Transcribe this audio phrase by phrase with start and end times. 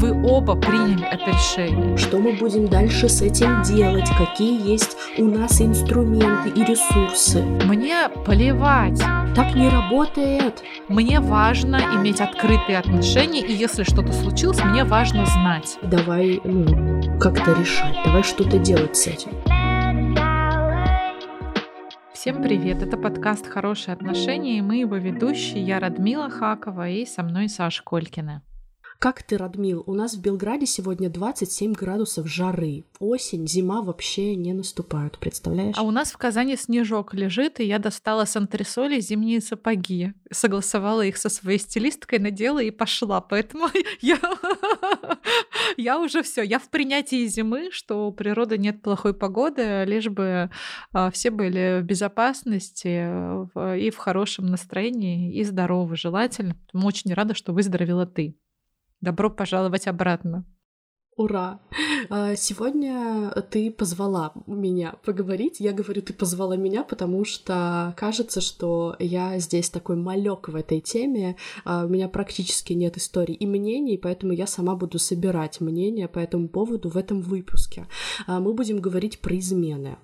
[0.00, 1.96] вы оба приняли это решение.
[1.98, 4.08] Что мы будем дальше с этим делать?
[4.16, 7.42] Какие есть у нас инструменты и ресурсы?
[7.66, 8.98] Мне плевать.
[9.36, 10.62] Так не работает.
[10.88, 15.78] Мне важно иметь открытые отношения, и если что-то случилось, мне важно знать.
[15.82, 19.32] Давай, ну, как-то решать, давай что-то делать с этим.
[22.14, 22.82] Всем привет!
[22.82, 25.62] Это подкаст «Хорошие отношения» и мы его ведущие.
[25.62, 28.42] Я Радмила Хакова и со мной Саша Колькина.
[29.00, 29.82] Как ты, Радмил?
[29.86, 32.84] У нас в Белграде сегодня 27 градусов жары.
[32.98, 35.74] Осень, зима вообще не наступают, представляешь?
[35.78, 40.12] А у нас в Казани снежок лежит, и я достала с антресоли зимние сапоги.
[40.30, 43.22] Согласовала их со своей стилисткой, надела и пошла.
[43.22, 43.68] Поэтому
[44.02, 44.18] я,
[45.78, 50.50] я уже все, я в принятии зимы, что у природы нет плохой погоды, лишь бы
[50.92, 53.08] а, все были в безопасности
[53.78, 56.54] и в хорошем настроении и здоровы желательно.
[56.74, 58.36] Мы очень рада, что выздоровела ты.
[59.00, 60.44] Добро пожаловать обратно.
[61.16, 61.60] Ура!
[62.08, 65.60] А, сегодня ты позвала меня поговорить.
[65.60, 70.80] Я говорю, ты позвала меня, потому что кажется, что я здесь такой малек в этой
[70.80, 71.36] теме.
[71.64, 76.18] А, у меня практически нет историй и мнений, поэтому я сама буду собирать мнения по
[76.18, 77.86] этому поводу в этом выпуске.
[78.26, 79.98] А, мы будем говорить про измены.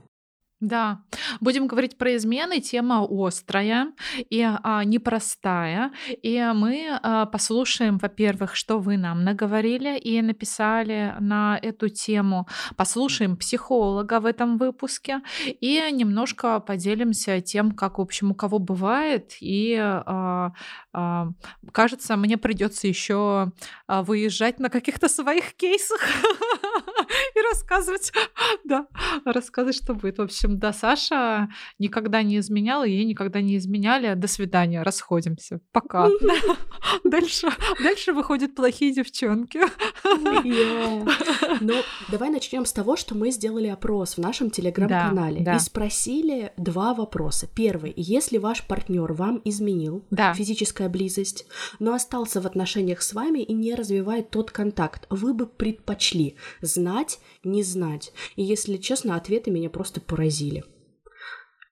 [0.61, 1.03] Да,
[1.41, 2.61] будем говорить про измены.
[2.61, 3.93] Тема острая
[4.31, 5.93] и а, непростая.
[6.23, 12.49] И мы а, послушаем, во-первых, что вы нам наговорили и написали на эту тему.
[12.75, 19.35] Послушаем психолога в этом выпуске и немножко поделимся тем, как, в общем, у кого бывает.
[19.41, 20.53] И а,
[20.95, 21.29] а,
[21.71, 23.53] кажется, мне придется еще
[23.87, 26.01] а, выезжать на каких-то своих кейсах
[27.35, 28.13] и рассказывать,
[28.65, 28.87] да,
[29.25, 30.19] рассказывать, что будет.
[30.19, 34.15] В общем, да, Саша никогда не изменяла, ей никогда не изменяли.
[34.15, 35.61] До свидания, расходимся.
[35.73, 36.09] Пока.
[37.05, 37.49] Дальше,
[37.83, 39.61] дальше выходят плохие девчонки.
[41.61, 41.75] Ну,
[42.09, 47.49] давай начнем с того, что мы сделали опрос в нашем телеграм-канале и спросили два вопроса.
[47.55, 51.47] Первый, если ваш партнер вам изменил, физическая близость,
[51.79, 57.06] но остался в отношениях с вами и не развивает тот контакт, вы бы предпочли знать,
[57.45, 58.13] не знать.
[58.37, 60.65] И если честно, ответы меня просто поразили.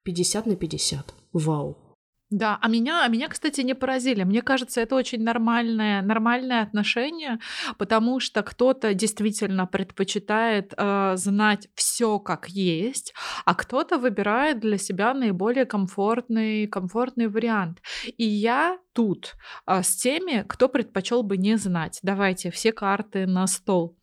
[0.04, 1.14] 50 на 50.
[1.32, 1.84] Вау.
[2.30, 4.24] Да, а меня, а меня, кстати, не поразили.
[4.24, 7.38] Мне кажется, это очень нормальное, нормальное отношение,
[7.78, 13.14] потому что кто-то действительно предпочитает э, знать все как есть,
[13.44, 17.82] а кто-то выбирает для себя наиболее комфортный, комфортный вариант.
[18.16, 19.34] И я тут
[19.66, 22.00] э, с теми, кто предпочел бы не знать.
[22.02, 23.96] Давайте все карты на стол.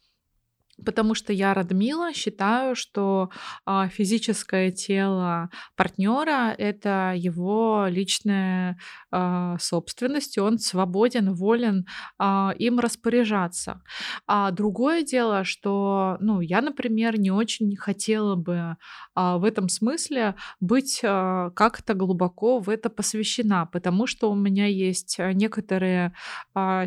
[0.85, 3.29] Потому что я, Радмила, считаю, что
[3.65, 8.77] а, физическое тело партнера это его личная
[9.11, 11.85] а, собственность, и он свободен, волен
[12.17, 13.81] а, им распоряжаться.
[14.27, 18.77] А другое дело, что, ну, я, например, не очень хотела бы
[19.15, 26.13] в этом смысле быть как-то глубоко в это посвящена, потому что у меня есть некоторые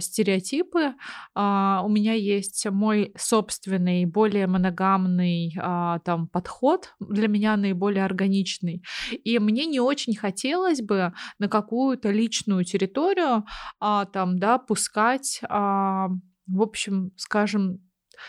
[0.00, 0.94] стереотипы,
[1.34, 8.82] у меня есть мой собственный собственный, более моногамный а, там подход для меня наиболее органичный.
[9.24, 13.44] И мне не очень хотелось бы на какую-то личную территорию
[13.80, 16.08] а, там, да, пускать, а,
[16.46, 17.80] в общем, скажем,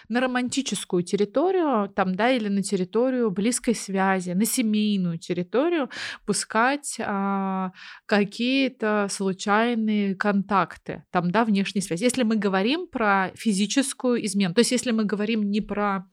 [0.09, 5.89] на романтическую территорию, там, да, или на территорию близкой связи, на семейную территорию
[6.25, 7.71] пускать а,
[8.05, 12.03] какие-то случайные контакты, там, да, внешней связи.
[12.03, 16.05] Если мы говорим про физическую измену, то есть если мы говорим не про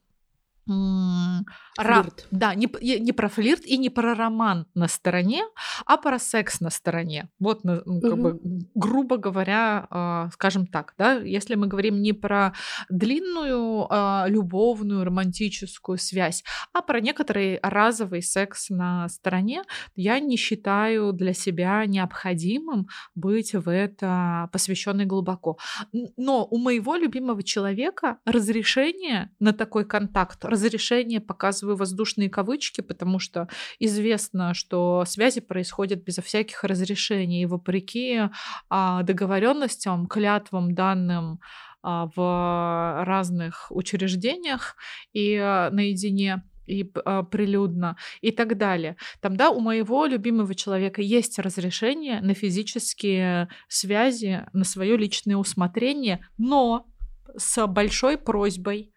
[0.67, 2.27] Флирт.
[2.31, 2.69] Да, не,
[3.01, 5.43] не про флирт и не про роман на стороне,
[5.87, 7.29] а про секс на стороне.
[7.39, 8.23] Вот, ну, как угу.
[8.23, 8.41] бы,
[8.75, 12.53] грубо говоря, э, скажем так, да, если мы говорим не про
[12.89, 19.63] длинную э, любовную романтическую связь, а про некоторый разовый секс на стороне,
[19.97, 25.59] я не считаю для себя необходимым быть в это посвященной глубоко.
[26.17, 33.49] Но у моего любимого человека разрешение на такой контакт, разрешение показываю воздушные кавычки, потому что
[33.79, 38.23] известно, что связи происходят безо всяких разрешений, вопреки
[38.69, 41.41] а, договоренностям, клятвам данным
[41.83, 44.77] а, в разных учреждениях
[45.13, 48.97] и а, наедине и а, прилюдно и так далее.
[49.21, 56.27] Там, да, у моего любимого человека есть разрешение на физические связи, на свое личное усмотрение,
[56.39, 56.87] но
[57.37, 58.92] с большой просьбой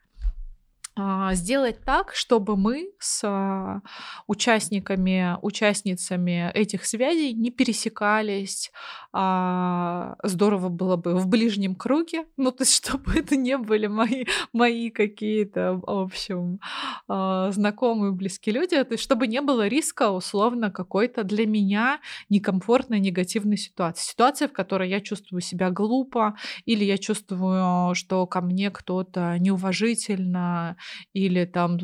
[1.33, 3.81] сделать так, чтобы мы с а,
[4.27, 8.71] участниками, участницами этих связей не пересекались.
[9.11, 14.25] А, здорово было бы в ближнем круге, ну то есть чтобы это не были мои,
[14.53, 16.59] мои какие-то, в общем,
[17.07, 21.99] знакомые, близкие люди, то есть чтобы не было риска условно какой-то для меня
[22.29, 24.11] некомфортной, негативной ситуации.
[24.11, 30.77] Ситуация, в которой я чувствую себя глупо, или я чувствую, что ко мне кто-то неуважительно,
[31.13, 31.77] или там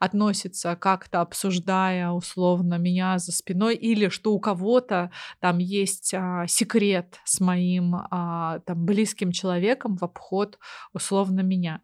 [0.00, 5.10] относится как-то обсуждая условно меня за спиной, или что у кого-то
[5.40, 10.58] там есть а, секрет с моим а, там близким человеком в обход
[10.92, 11.80] условно меня.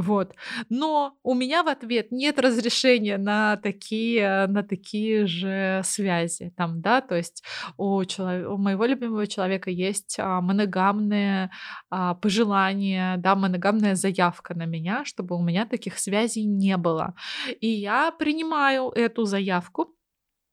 [0.00, 0.34] Вот.
[0.70, 6.54] Но у меня в ответ нет разрешения на такие, на такие же связи.
[6.56, 7.44] Там, да, то есть
[7.76, 11.50] у, человека, у моего любимого человека есть а, моногамные
[11.90, 17.14] а, пожелания, да, моногамная заявка на меня, чтобы у меня таких связей не было.
[17.60, 19.94] И я принимаю эту заявку.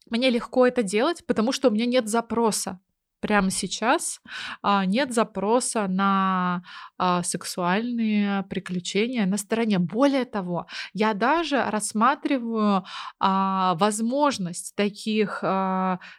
[0.10, 2.82] Мне легко это делать, потому что у меня нет запроса
[3.20, 4.22] прямо сейчас
[4.62, 6.64] а, нет запроса на
[6.98, 9.80] а, сексуальные приключения на стороне.
[9.80, 12.86] Более того, я даже рассматриваю
[13.20, 15.44] а, возможность таких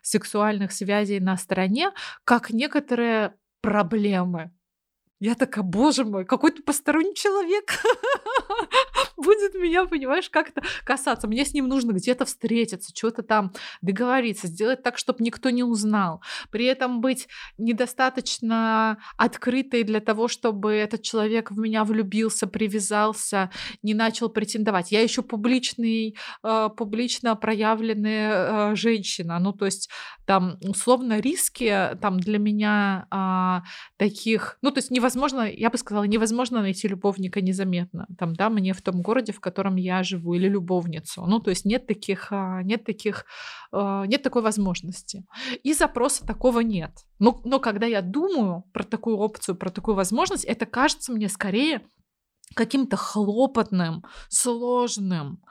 [0.02, 1.90] сексуальных связей на стороне
[2.24, 4.50] как некоторые проблемы.
[5.20, 7.82] Я такая, боже мой, какой-то посторонний человек
[9.16, 11.26] будет меня, понимаешь, как-то касаться.
[11.26, 16.22] Мне с ним нужно где-то встретиться, что-то там договориться, сделать так, чтобы никто не узнал.
[16.52, 17.26] При этом быть
[17.58, 23.50] недостаточно открытой для того, чтобы этот человек в меня влюбился, привязался,
[23.82, 24.92] не начал претендовать.
[24.92, 29.40] Я еще публичный, э, публично проявленная э, женщина.
[29.40, 29.90] Ну, то есть
[30.26, 33.66] там условно риски там для меня э,
[33.96, 38.06] таких, ну, то есть невозможно невозможно, я бы сказала, невозможно найти любовника незаметно.
[38.18, 41.24] Там, да, мне в том городе, в котором я живу, или любовницу.
[41.26, 43.24] Ну, то есть нет таких, а, нет таких,
[43.72, 45.24] а, нет такой возможности.
[45.62, 46.90] И запроса такого нет.
[47.18, 51.80] Но, но когда я думаю про такую опцию, про такую возможность, это кажется мне скорее
[52.54, 55.42] каким-то хлопотным, сложным,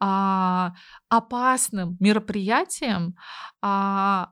[0.00, 0.72] а,
[1.10, 3.14] опасным мероприятием,
[3.60, 4.30] а,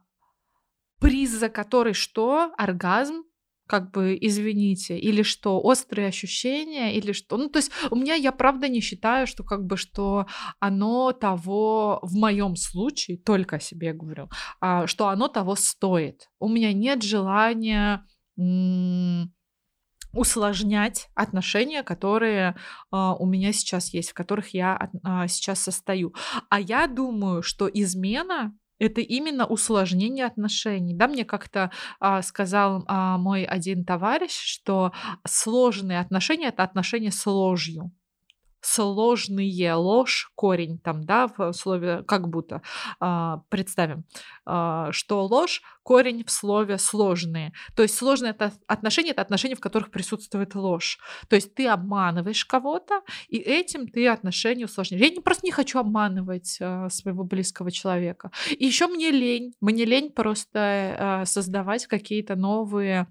[1.01, 2.53] приз за который что?
[2.57, 3.25] Оргазм,
[3.71, 7.37] как бы, извините, или что, острые ощущения, или что.
[7.37, 10.27] Ну, то есть у меня, я правда не считаю, что как бы, что
[10.59, 14.29] оно того, в моем случае, только о себе говорю,
[14.61, 16.29] а, что оно того стоит.
[16.41, 18.05] У меня нет желания
[20.13, 22.57] усложнять отношения, которые
[22.93, 26.13] uh, у меня сейчас есть, в которых я uh, сейчас состою.
[26.49, 30.95] А я думаю, что измена это именно усложнение отношений.
[30.95, 34.93] Да, мне как-то а, сказал а, мой один товарищ, что
[35.27, 37.93] сложные отношения это отношения с ложью
[38.61, 42.63] сложные ложь, корень там, да, в слове как будто.
[43.01, 44.05] А, представим,
[44.45, 47.53] а, что ложь, корень в слове сложные.
[47.75, 50.99] То есть сложные это отношения, это отношения, в которых присутствует ложь.
[51.29, 55.03] То есть ты обманываешь кого-то, и этим ты отношения усложняешь.
[55.03, 58.31] Я не, просто не хочу обманывать а, своего близкого человека.
[58.51, 63.07] И еще мне лень, мне лень просто создавать какие-то новые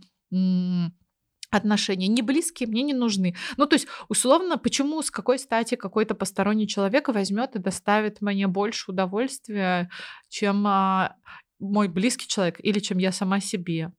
[1.51, 3.35] отношения не близкие мне не нужны.
[3.57, 8.47] Ну, то есть, условно, почему, с какой стати какой-то посторонний человек возьмет и доставит мне
[8.47, 9.89] больше удовольствия,
[10.29, 11.15] чем а,
[11.59, 13.91] мой близкий человек или чем я сама себе?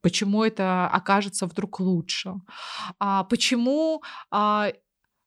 [0.00, 2.34] Почему это окажется вдруг лучше?
[2.98, 4.70] А, почему а,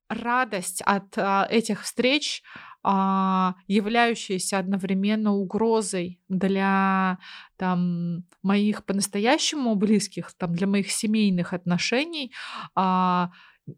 [0.10, 2.44] радость от а, этих встреч
[2.90, 7.18] а, являющаяся одновременно угрозой для
[7.58, 12.32] там, моих по-настоящему близких, там, для моих семейных отношений,
[12.76, 13.32] а,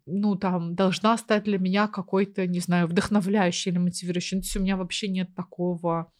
[0.05, 4.37] ну, там, должна стать для меня какой-то, не знаю, вдохновляющей или мотивирующей.
[4.37, 6.11] Ну, то есть у меня вообще нет такого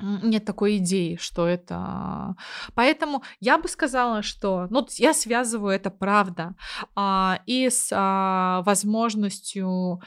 [0.00, 2.36] нет такой идеи, что это...
[2.74, 4.68] Поэтому я бы сказала, что...
[4.70, 6.54] Ну, я связываю это, правда,
[6.94, 10.00] а, и с а, возможностью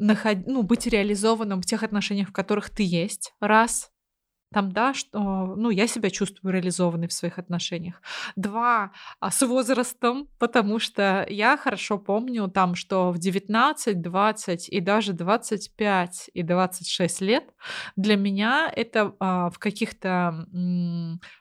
[0.00, 0.46] наход...
[0.46, 3.90] ну, быть реализованным в тех отношениях, в которых ты есть, раз,
[4.52, 8.02] там, да, что, ну, я себя чувствую реализованной в своих отношениях.
[8.34, 8.90] Два,
[9.20, 15.12] а, с возрастом, потому что я хорошо помню там, что в 19, 20 и даже
[15.12, 17.44] 25 и 26 лет
[17.94, 20.46] для меня это а, в каких-то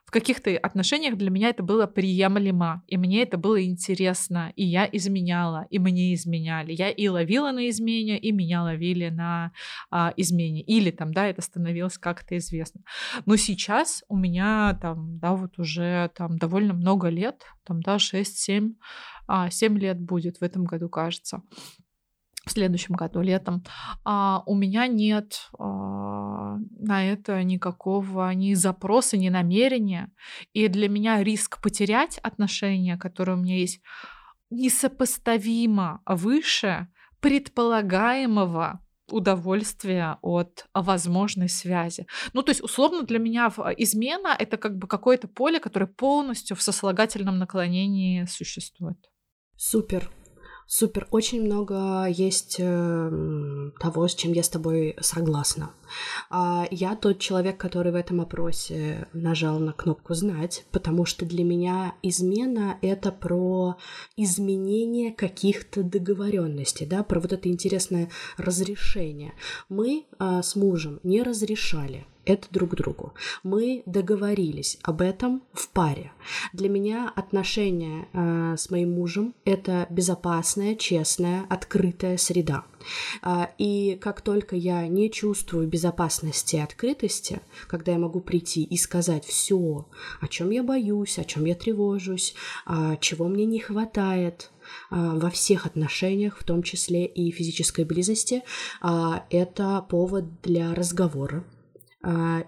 [0.10, 4.89] в каких-то отношениях для меня это было приемлемо, и мне это было интересно, и я
[4.92, 6.72] изменяла, и мне изменяли.
[6.72, 9.51] Я и ловила на измене, и меня ловили на
[9.92, 10.63] а, измене.
[10.63, 12.82] Или там, да, это становилось как-то известно.
[13.28, 18.74] Но сейчас у меня там, да, вот уже там довольно много лет, там, да, 6-7,
[19.28, 21.44] а, 7 лет будет в этом году, кажется.
[22.50, 23.63] В следующем году летом,
[24.03, 30.12] а, у меня нет а, на это никакого ни запроса, ни намерения.
[30.53, 33.82] И для меня риск потерять отношения, которые у меня есть,
[34.50, 36.88] несопоставимо выше
[37.22, 42.08] предполагаемого удовольствия от возможной связи.
[42.34, 46.62] Ну, то есть, условно, для меня измена— это как бы какое-то поле, которое полностью в
[46.62, 48.98] сослагательном наклонении существует.
[49.56, 50.10] Супер.
[50.71, 55.71] Супер, очень много есть э, того, с чем я с тобой согласна.
[56.29, 61.43] А я тот человек, который в этом опросе нажал на кнопку «Знать», потому что для
[61.43, 63.77] меня измена— это про
[64.15, 69.33] изменение каких-то договоренностей, да, про вот это интересное разрешение.
[69.69, 73.13] Мы э, с мужем не разрешали это друг другу.
[73.43, 76.12] Мы договорились об этом в паре.
[76.53, 82.63] Для меня отношения э, с моим мужем это безопасная, честная, открытая среда.
[83.24, 88.77] Э, и как только я не чувствую безопасности и открытости, когда я могу прийти и
[88.77, 89.88] сказать все,
[90.21, 92.36] о чем я боюсь, о чем я тревожусь,
[92.67, 94.51] э, чего мне не хватает,
[94.91, 98.43] э, во всех отношениях, в том числе и физической близости,
[98.83, 101.43] э, это повод для разговора,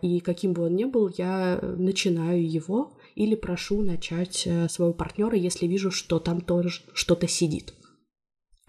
[0.02, 5.36] и каким бы он ни был, я начинаю его или прошу начать э, своего партнера,
[5.36, 7.74] если вижу, что там тоже что-то сидит.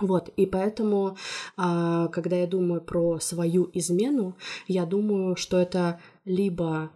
[0.01, 1.17] Вот, и поэтому,
[1.57, 4.37] а, когда я думаю про свою измену,
[4.67, 6.91] я думаю, что это либо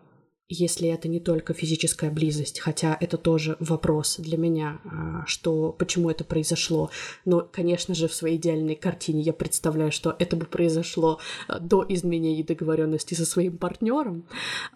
[0.48, 6.08] если это не только физическая близость, хотя это тоже вопрос для меня, а, что почему
[6.08, 6.90] это произошло.
[7.24, 11.84] Но, конечно же, в своей идеальной картине я представляю, что это бы произошло а, до
[11.88, 14.24] изменения договоренности со своим партнером.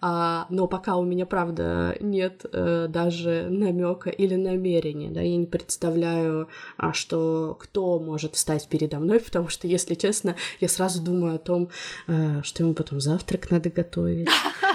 [0.01, 5.45] А, но пока у меня, правда, нет э, даже намека или намерения, да, я не
[5.45, 6.49] представляю,
[6.91, 11.69] что кто может встать передо мной, потому что, если честно, я сразу думаю о том,
[12.07, 14.27] э, что ему потом завтрак надо готовить,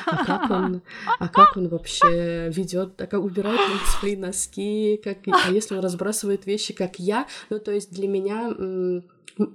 [0.07, 0.83] а как он
[1.19, 5.81] а как он вообще ведет, а как убирает он свои носки, как, а если он
[5.81, 8.55] разбрасывает вещи, как я, ну, то есть для меня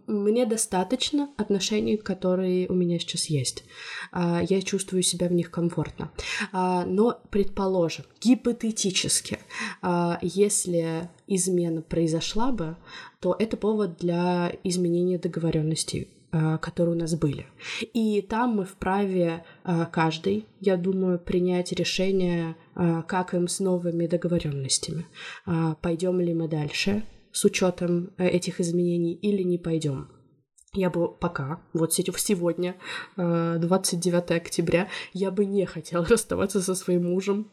[0.07, 3.63] мне достаточно отношений, которые у меня сейчас есть.
[4.11, 6.11] А, я чувствую себя в них комфортно.
[6.51, 9.39] А, но, предположим, гипотетически,
[10.21, 12.77] если измена произошла бы,
[13.19, 16.09] то это повод для изменения договоренностей
[16.61, 17.45] которые у нас были.
[17.93, 24.07] И там мы вправе э, каждый, я думаю, принять решение, э, как им с новыми
[24.07, 25.05] договоренностями.
[25.81, 30.09] Пойдем ли мы дальше с учетом этих изменений или не пойдем.
[30.73, 32.75] Я бы пока, вот сегодня,
[33.17, 37.51] 29 октября, я бы не хотела расставаться со своим мужем.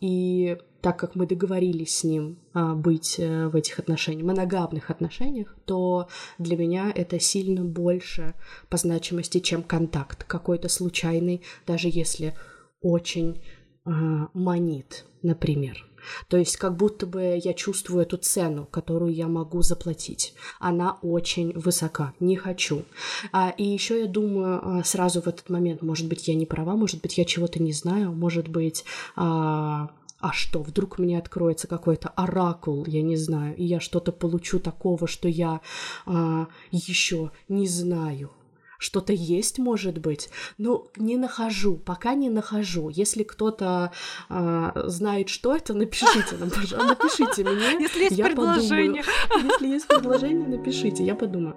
[0.00, 5.54] И так как мы договорились с ним а, быть а, в этих отношениях, моногамных отношениях,
[5.64, 6.08] то
[6.38, 8.34] для меня это сильно больше
[8.68, 12.34] по значимости, чем контакт какой-то случайный, даже если
[12.80, 13.42] очень
[13.84, 15.86] а, манит, например.
[16.28, 20.34] То есть как будто бы я чувствую эту цену, которую я могу заплатить.
[20.58, 22.14] Она очень высока.
[22.20, 22.84] Не хочу.
[23.32, 26.76] А, и еще я думаю а, сразу в этот момент, может быть, я не права,
[26.76, 28.84] может быть, я чего-то не знаю, может быть,
[29.16, 34.60] а, а что, вдруг мне откроется какой-то оракул, я не знаю, и я что-то получу
[34.60, 35.60] такого, что я
[36.06, 38.30] а, еще не знаю.
[38.78, 42.88] Что-то есть, может быть, но не нахожу, пока не нахожу.
[42.88, 43.92] Если кто-то
[44.30, 47.78] а, знает, что это, напишите нам, пожалуйста, напишите мне.
[47.80, 49.04] Если есть предложение.
[49.42, 51.56] Если есть предложение, напишите, я подумаю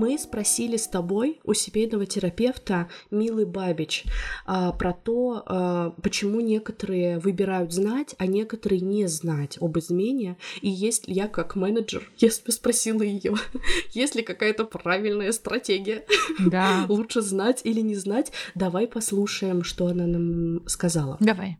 [0.00, 4.06] мы спросили с тобой у семейного терапевта Милы Бабич
[4.46, 10.38] а, про то, а, почему некоторые выбирают знать, а некоторые не знать об измене.
[10.62, 13.34] И есть я как менеджер, я спросила ее,
[13.90, 16.06] есть ли какая-то правильная стратегия,
[16.38, 16.86] да.
[16.88, 18.32] лучше знать или не знать.
[18.54, 21.18] Давай послушаем, что она нам сказала.
[21.20, 21.58] Давай.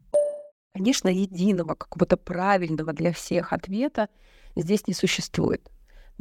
[0.73, 4.09] Конечно, единого, какого-то правильного для всех ответа
[4.57, 5.69] здесь не существует.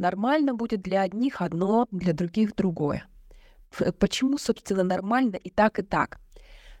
[0.00, 3.06] Нормально будет для одних одно, для других другое.
[3.98, 6.18] Почему, собственно, нормально и так, и так?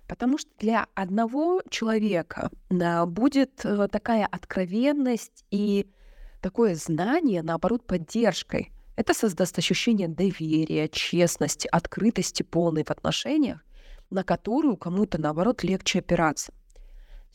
[0.08, 5.86] Потому что для одного человека будет э, такая откровенность и
[6.40, 8.72] такое знание, наоборот, поддержкой.
[8.96, 13.62] Это создаст ощущение доверия, честности, открытости полной в отношениях,
[14.08, 16.54] на которую кому-то, наоборот, легче опираться.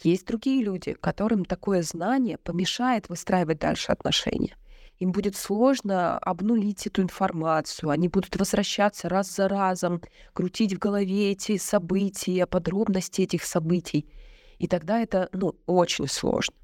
[0.01, 4.55] Есть другие люди, которым такое знание помешает выстраивать дальше отношения
[4.99, 10.01] им будет сложно обнулить эту информацию, они будут возвращаться раз за разом,
[10.33, 14.07] крутить в голове эти события, подробности этих событий.
[14.57, 16.55] И тогда это, ну, очень сложно.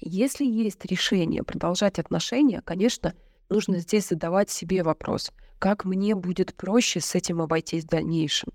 [0.00, 3.14] Если есть решение продолжать отношения, конечно,
[3.48, 8.52] нужно здесь задавать себе вопрос, как мне будет проще с этим обойтись в дальнейшем.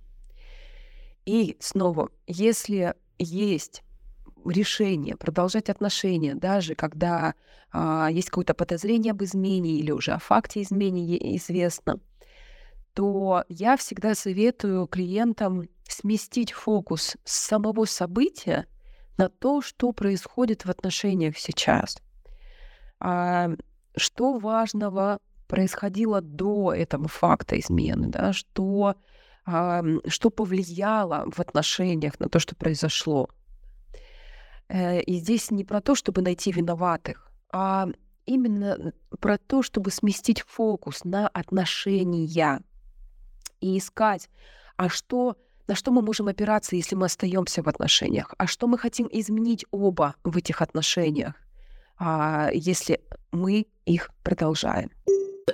[1.25, 3.81] И снова, если есть
[4.45, 7.33] решение продолжать отношения, даже когда
[7.71, 11.99] а, есть какое-то подозрение об измене или уже о факте измены известно,
[12.93, 18.65] то я всегда советую клиентам сместить фокус с самого события
[19.17, 21.97] на то, что происходит в отношениях сейчас.
[22.99, 23.49] А,
[23.95, 28.95] что важного происходило до этого факта измены, да, что
[29.47, 33.29] что повлияло в отношениях на то, что произошло.
[34.69, 37.87] Э, и здесь не про то, чтобы найти виноватых, а
[38.25, 42.61] именно про то, чтобы сместить фокус на отношения
[43.61, 44.29] и искать,
[44.75, 48.77] а что, на что мы можем опираться, если мы остаемся в отношениях, а что мы
[48.77, 51.33] хотим изменить оба в этих отношениях,
[51.97, 54.91] а, если мы их продолжаем.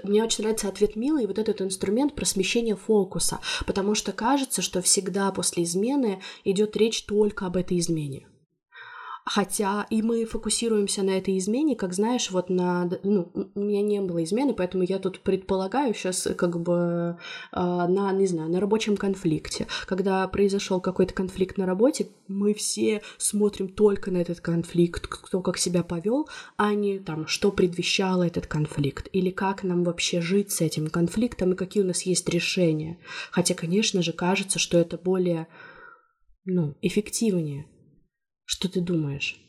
[0.04, 4.62] Мне очень нравится ответ Милы и вот этот инструмент про смещение фокуса, потому что кажется,
[4.62, 8.28] что всегда после измены идет речь только об этой измене.
[9.26, 12.90] Хотя и мы фокусируемся на этой измене, как знаешь, вот на...
[13.04, 17.18] Ну, у меня не было измены, поэтому я тут предполагаю сейчас как бы
[17.54, 19.68] э, на, не знаю, на рабочем конфликте.
[19.86, 25.58] Когда произошел какой-то конфликт на работе, мы все смотрим только на этот конфликт, кто как
[25.58, 26.28] себя повел,
[26.58, 31.54] а не там, что предвещало этот конфликт, или как нам вообще жить с этим конфликтом,
[31.54, 33.00] и какие у нас есть решения.
[33.32, 35.48] Хотя, конечно же, кажется, что это более
[36.46, 37.68] ну, эффективнее.
[38.46, 39.43] Что ты думаешь?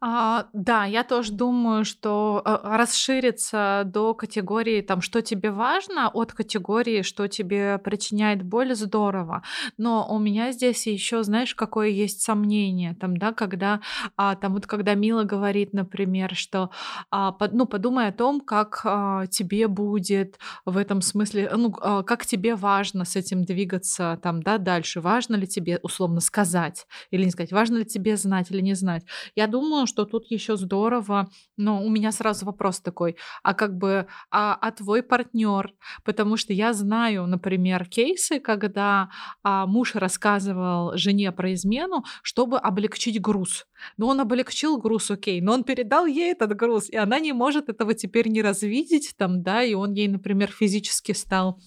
[0.00, 6.32] А, да, я тоже думаю, что а, расшириться до категории, там, что тебе важно, от
[6.32, 9.42] категории, что тебе причиняет боль, здорово.
[9.78, 13.80] Но у меня здесь еще, знаешь, какое есть сомнение, там, да, когда,
[14.16, 16.70] а, там, вот когда Мила говорит, например, что,
[17.10, 22.02] а, под, ну, подумай о том, как а, тебе будет в этом смысле, ну, а,
[22.02, 27.24] как тебе важно с этим двигаться, там, да, дальше, важно ли тебе, условно, сказать или
[27.24, 29.04] не сказать, важно ли тебе знать или не знать.
[29.34, 33.76] Я думаю, думаю, что тут еще здорово, но у меня сразу вопрос такой, а как
[33.76, 35.74] бы, а, а твой партнер?
[36.04, 39.08] Потому что я знаю, например, кейсы, когда
[39.42, 43.66] а, муж рассказывал жене про измену, чтобы облегчить груз.
[43.96, 47.68] Но он облегчил груз, окей, но он передал ей этот груз, и она не может
[47.68, 51.58] этого теперь не развидеть, там, да, и он ей, например, физически стал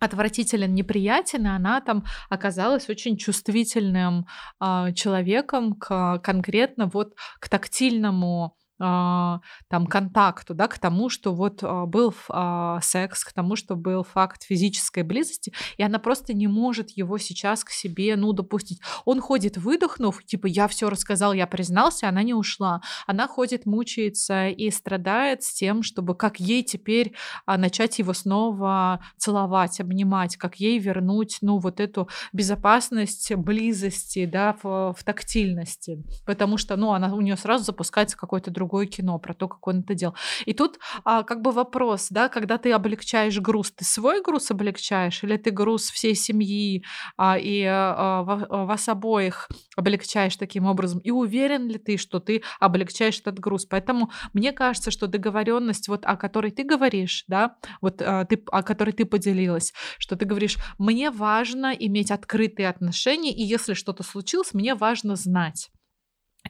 [0.00, 4.26] отвратителен, неприятен, и она там оказалась очень чувствительным
[4.60, 11.84] э, человеком к конкретно вот к тактильному там контакту, да, к тому, что вот а,
[11.84, 16.90] был а, секс, к тому, что был факт физической близости, и она просто не может
[16.90, 18.80] его сейчас к себе, ну, допустить.
[19.04, 22.80] Он ходит, выдохнув, типа, я все рассказал, я признался, она не ушла.
[23.06, 27.14] Она ходит, мучается и страдает с тем, чтобы как ей теперь
[27.46, 34.94] начать его снова целовать, обнимать, как ей вернуть, ну, вот эту безопасность близости, да, в,
[34.96, 36.02] в тактильности.
[36.24, 39.66] Потому что, ну, она, у нее сразу запускается какой-то другой другое кино про то, как
[39.66, 40.14] он это делал.
[40.46, 45.24] И тут а, как бы вопрос, да, когда ты облегчаешь груз, ты свой груз облегчаешь
[45.24, 46.84] или ты груз всей семьи
[47.16, 51.00] а, и а, а, вас обоих облегчаешь таким образом?
[51.00, 53.66] И уверен ли ты, что ты облегчаешь этот груз?
[53.66, 58.62] Поэтому мне кажется, что договоренность, вот о которой ты говоришь, да, вот а, ты, о
[58.62, 64.54] которой ты поделилась, что ты говоришь, мне важно иметь открытые отношения, и если что-то случилось,
[64.54, 65.70] мне важно знать.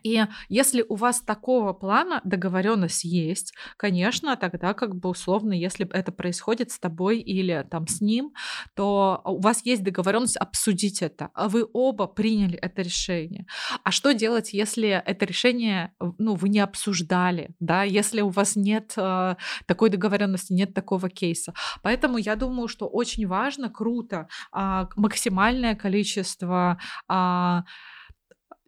[0.02, 6.12] И если у вас такого плана договоренность есть, конечно, тогда как бы условно, если это
[6.12, 8.32] происходит с тобой или там с ним,
[8.74, 13.46] то у вас есть договоренность обсудить это, а вы оба приняли это решение.
[13.84, 18.92] А что делать, если это решение, ну, вы не обсуждали, да, если у вас нет
[18.96, 19.36] э,
[19.66, 21.54] такой договоренности, нет такого кейса.
[21.82, 27.62] Поэтому я думаю, что очень важно, круто, э, максимальное количество э,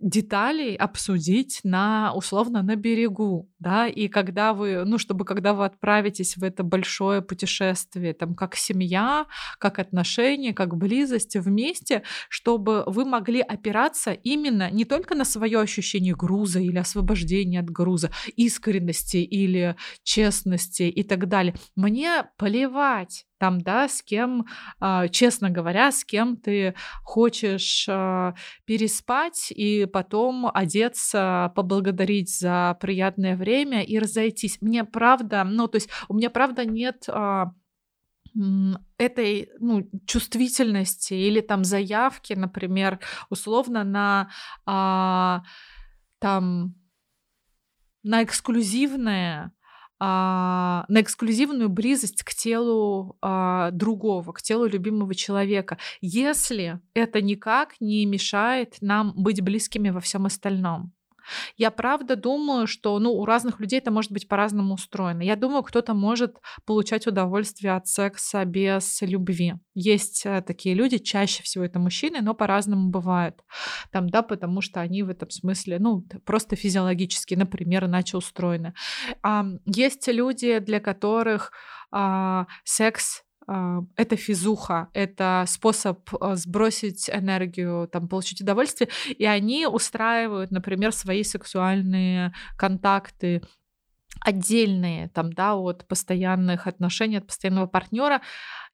[0.03, 6.37] деталей обсудить на условно на берегу, да, и когда вы, ну, чтобы когда вы отправитесь
[6.37, 9.27] в это большое путешествие, там, как семья,
[9.59, 16.15] как отношения, как близость вместе, чтобы вы могли опираться именно не только на свое ощущение
[16.15, 21.55] груза или освобождения от груза, искренности или честности и так далее.
[21.77, 24.47] Мне плевать, там, да, с кем,
[24.79, 28.35] а, честно говоря, с кем ты хочешь а,
[28.67, 34.59] переспать и потом одеться, поблагодарить за приятное время и разойтись.
[34.61, 37.53] Мне правда, ну, то есть у меня правда нет а,
[38.99, 42.99] этой ну, чувствительности или там заявки, например,
[43.31, 44.31] условно на
[44.67, 45.43] а,
[46.19, 46.75] там
[48.03, 49.53] на эксклюзивное
[50.05, 57.81] а, на эксклюзивную близость к телу а, другого, к телу любимого человека, если это никак
[57.81, 60.93] не мешает нам быть близкими во всем остальном.
[61.57, 65.23] Я правда думаю, что ну, у разных людей это может быть по-разному устроено.
[65.23, 69.55] Я думаю, кто-то может получать удовольствие от секса без любви.
[69.75, 73.43] Есть э, такие люди, чаще всего это мужчины, но по-разному бывает.
[73.91, 78.75] Там, да, потому что они в этом смысле, ну, просто физиологически, например, иначе устроены.
[79.23, 81.53] А, есть люди, для которых
[81.91, 90.51] а, секс это физуха, это способ а, сбросить энергию, там, получить удовольствие, и они устраивают,
[90.51, 93.43] например, свои сексуальные контакты
[94.21, 98.21] отдельные там, да, от постоянных отношений, от постоянного партнера,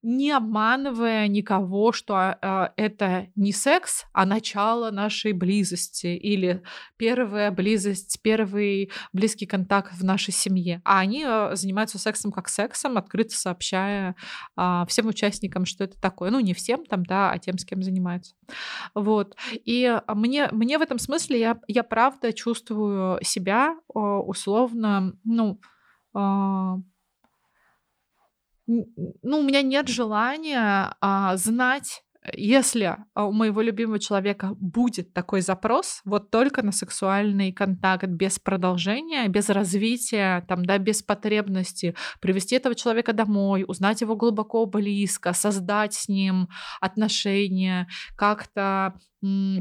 [0.03, 6.63] не обманывая никого, что э, это не секс, а начало нашей близости или
[6.97, 10.81] первая близость, первый близкий контакт в нашей семье.
[10.85, 14.15] А они э, занимаются сексом как сексом, открыто сообщая
[14.57, 16.31] э, всем участникам, что это такое.
[16.31, 18.35] Ну, не всем там, да, а тем, с кем занимаются.
[18.95, 19.37] Вот.
[19.53, 25.61] И мне, мне в этом смысле я, я правда чувствую себя условно, ну,
[28.69, 32.03] ну, у меня нет желания а, знать,
[32.35, 39.27] если у моего любимого человека будет такой запрос, вот только на сексуальный контакт без продолжения,
[39.29, 45.95] без развития, там, да, без потребности привести этого человека домой, узнать его глубоко близко, создать
[45.95, 46.49] с ним
[46.81, 48.99] отношения, как-то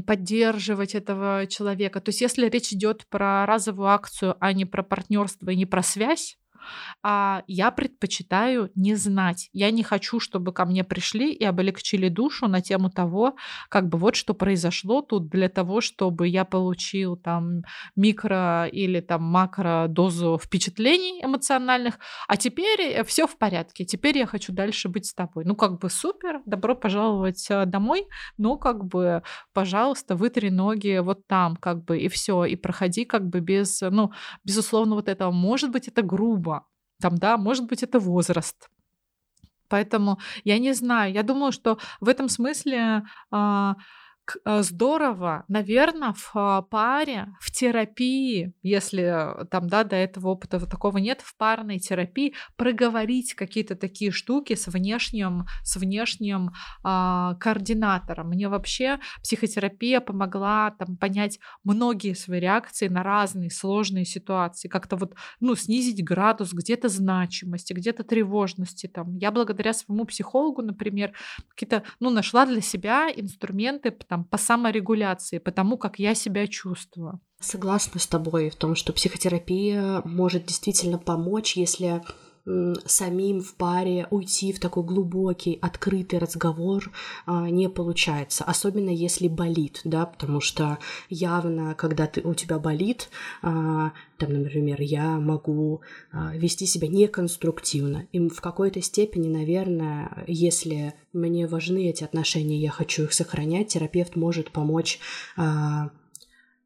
[0.06, 2.00] поддерживать этого человека.
[2.00, 5.82] То есть, если речь идет про разовую акцию, а не про партнерство и не про
[5.82, 6.38] связь,
[7.02, 9.48] а я предпочитаю не знать.
[9.52, 13.36] Я не хочу, чтобы ко мне пришли и облегчили душу на тему того,
[13.68, 17.62] как бы вот что произошло тут для того, чтобы я получил там
[17.96, 24.26] микро или там макро дозу впечатлений эмоциональных, а теперь э, все в порядке, теперь я
[24.26, 25.44] хочу дальше быть с тобой.
[25.44, 31.26] Ну как бы супер, добро пожаловать э, домой, но как бы, пожалуйста, вытри ноги вот
[31.26, 34.12] там, как бы, и все, и проходи как бы без, ну,
[34.44, 35.30] безусловно, вот этого.
[35.30, 36.57] Может быть, это грубо,
[37.00, 38.68] там, да, может быть, это возраст.
[39.68, 41.12] Поэтому я не знаю.
[41.12, 43.74] Я думаю, что в этом смысле э,
[44.44, 50.98] здорово, наверное, в а, паре, в терапии, если там, да, до этого опыта вот такого
[50.98, 56.50] нет, в парной терапии проговорить какие-то такие штуки с внешним, с внешним
[56.82, 58.28] а, координатором.
[58.28, 65.14] Мне вообще психотерапия помогла там понять многие свои реакции на разные сложные ситуации, как-то вот,
[65.40, 68.86] ну, снизить градус где-то значимости, где-то тревожности.
[68.86, 69.16] Там.
[69.16, 71.12] Я благодаря своему психологу, например,
[71.48, 76.46] какие-то, ну, нашла для себя инструменты, там, там, по саморегуляции, по тому, как я себя
[76.46, 77.20] чувствую.
[77.40, 82.02] Согласна с тобой в том, что психотерапия может действительно помочь, если
[82.86, 86.90] самим в паре уйти в такой глубокий, открытый разговор
[87.26, 93.08] а, не получается, особенно если болит, да, потому что явно, когда ты, у тебя болит,
[93.42, 95.82] а, там, например, я могу
[96.12, 102.70] а, вести себя неконструктивно, и в какой-то степени, наверное, если мне важны эти отношения, я
[102.70, 105.00] хочу их сохранять, терапевт может помочь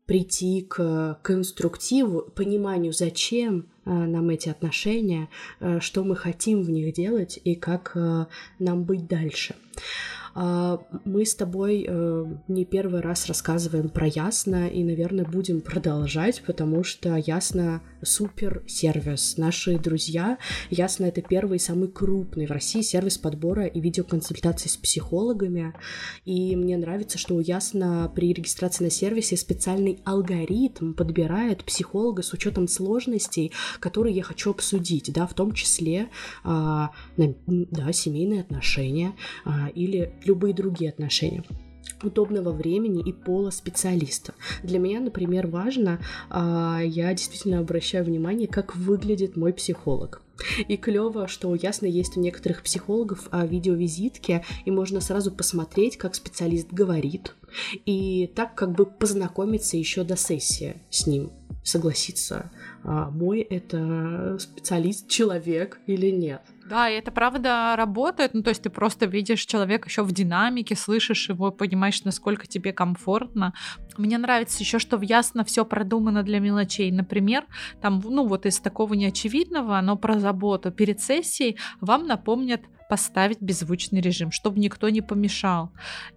[0.07, 5.29] прийти к конструктиву, пониманию, зачем э, нам эти отношения,
[5.61, 8.27] э, что мы хотим в них делать и как э,
[8.59, 9.55] нам быть дальше.
[10.35, 16.43] А, мы с тобой э, не первый раз рассказываем про Ясно и, наверное, будем продолжать,
[16.47, 19.37] потому что Ясно супер сервис.
[19.37, 20.39] Наши друзья,
[20.71, 25.75] Ясно это первый самый крупный в России сервис подбора и видеоконсультаций с психологами.
[26.25, 32.33] И мне нравится, что у Ясно при регистрации на сервисе специальный алгоритм подбирает психолога с
[32.33, 36.09] учетом сложностей, которые я хочу обсудить, да, в том числе,
[36.45, 39.15] а, да, семейные отношения
[39.45, 41.45] а, или любые другие отношения
[42.03, 44.35] удобного времени и пола специалиста.
[44.63, 50.23] Для меня, например, важно, а, я действительно обращаю внимание, как выглядит мой психолог.
[50.67, 56.15] И клево, что ясно есть у некоторых психологов а, видеовизитки, и можно сразу посмотреть, как
[56.15, 57.35] специалист говорит,
[57.87, 61.31] и так как бы познакомиться еще до сессии с ним,
[61.63, 62.51] согласиться,
[62.83, 66.43] а, мой это специалист, человек или нет.
[66.67, 68.35] Да, и это правда работает.
[68.35, 72.73] Ну, то есть ты просто видишь человека еще в динамике, слышишь его, понимаешь, насколько тебе
[72.73, 73.53] комфортно.
[73.99, 76.91] Мне нравится еще, что в ясно все продумано для мелочей.
[76.93, 77.45] Например,
[77.81, 84.03] там, ну, вот из такого неочевидного, но про заботу перед сессией вам напомнят поставить беззвучный
[84.03, 85.71] режим, чтобы никто не помешал.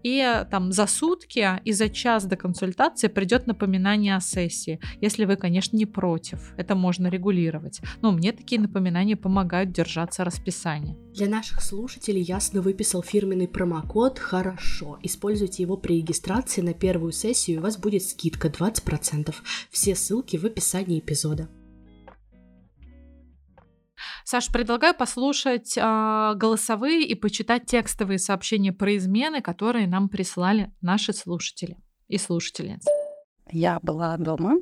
[0.03, 5.23] И э, там за сутки и за час до консультации придет напоминание о сессии, если
[5.23, 6.53] вы, конечно, не против.
[6.57, 7.79] Это можно регулировать.
[8.01, 10.97] Но мне такие напоминания помогают держаться расписания.
[11.13, 14.99] Для наших слушателей ясно выписал фирменный промокод «Хорошо».
[15.01, 19.33] Используйте его при регистрации на первую сессию, и у вас будет скидка 20%.
[19.71, 21.47] Все ссылки в описании эпизода.
[24.27, 31.13] Саш, предлагаю послушать э, голосовые и почитать текстовые сообщения про измены, которые нам прислали наши
[31.13, 32.89] слушатели и слушательницы.
[33.51, 34.55] Я была дома,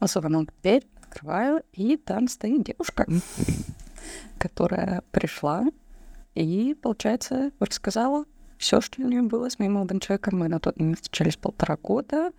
[0.00, 3.06] особенно дверь открываю, и там стоит девушка,
[4.36, 5.62] которая пришла
[6.34, 8.24] и, получается, рассказала
[8.58, 10.40] все, что у нее было с моим молодым человеком.
[10.40, 12.32] Мы на тот момент встречались полтора года.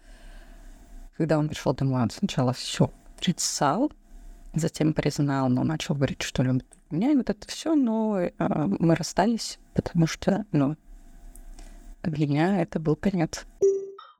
[1.15, 3.93] Когда он пришел домой, он сначала все отрицал,
[4.59, 8.95] затем признал, но начал говорить, что любит меня, и вот это все, но э, мы
[8.95, 10.75] расстались, потому что, ну,
[12.03, 13.45] для меня это был конец.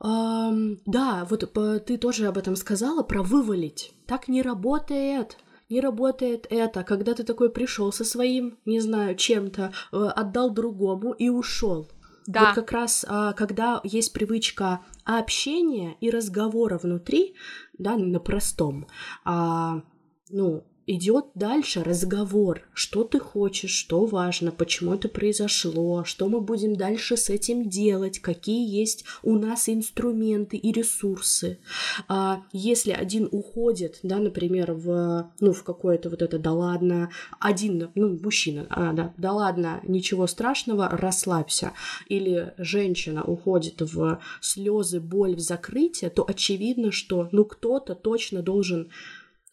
[0.03, 1.51] Um, да, вот
[1.85, 3.93] ты тоже об этом сказала, про вывалить.
[4.05, 5.37] Так не работает.
[5.69, 11.11] Не работает это, когда ты такой пришел со своим, не знаю, чем-то, э, отдал другому
[11.11, 11.89] и ушел.
[12.27, 12.47] Да.
[12.47, 17.35] Вот как раз, а, когда есть привычка общения и разговора внутри,
[17.77, 18.87] да, на простом,
[19.23, 19.81] а,
[20.29, 26.75] ну, идет дальше разговор, что ты хочешь, что важно, почему это произошло, что мы будем
[26.75, 31.59] дальше с этим делать, какие есть у нас инструменты и ресурсы.
[32.07, 37.89] А если один уходит, да, например, в, ну, в какое-то вот это, да ладно, один,
[37.93, 41.73] ну, мужчина, а, да, да ладно, ничего страшного, расслабься,
[42.07, 48.89] или женщина уходит в слезы, боль, в закрытие, то очевидно, что, ну, кто-то точно должен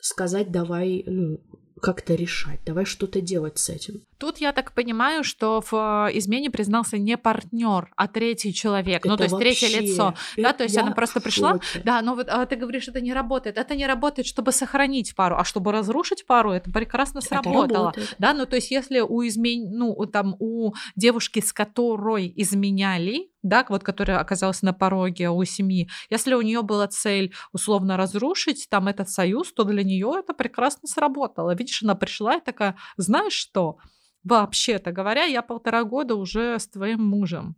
[0.05, 1.40] сказать, давай, ну,
[1.81, 4.03] как-то решать, давай что-то делать с этим.
[4.19, 5.73] Тут я так понимаю, что в
[6.09, 10.53] э, измене признался не партнер, а третий человек, это ну то есть третье лицо, да,
[10.53, 13.75] то есть она просто пришла, да, но вот а ты говоришь, это не работает, это
[13.75, 18.47] не работает, чтобы сохранить пару, а чтобы разрушить пару, это прекрасно сработало, это да, ну
[18.47, 24.18] то есть если у измен, ну там у девушки, с которой изменяли, да, вот которая
[24.18, 29.52] оказалась на пороге у семьи, если у нее была цель условно разрушить там этот союз,
[29.52, 31.54] то для нее это прекрасно сработало.
[31.54, 33.76] Видишь, она пришла и такая, знаешь что?
[34.24, 37.57] Вообще-то говоря, я полтора года уже с твоим мужем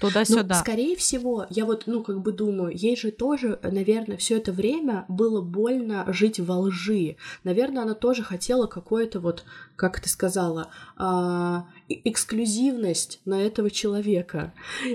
[0.00, 0.54] туда-сюда.
[0.54, 4.52] Ну, скорее всего, я вот, ну, как бы думаю, ей же тоже, наверное, все это
[4.52, 7.16] время было больно жить во лжи.
[7.44, 9.44] Наверное, она тоже хотела какое-то вот,
[9.76, 14.52] как ты сказала, а, эксклюзивность на этого человека.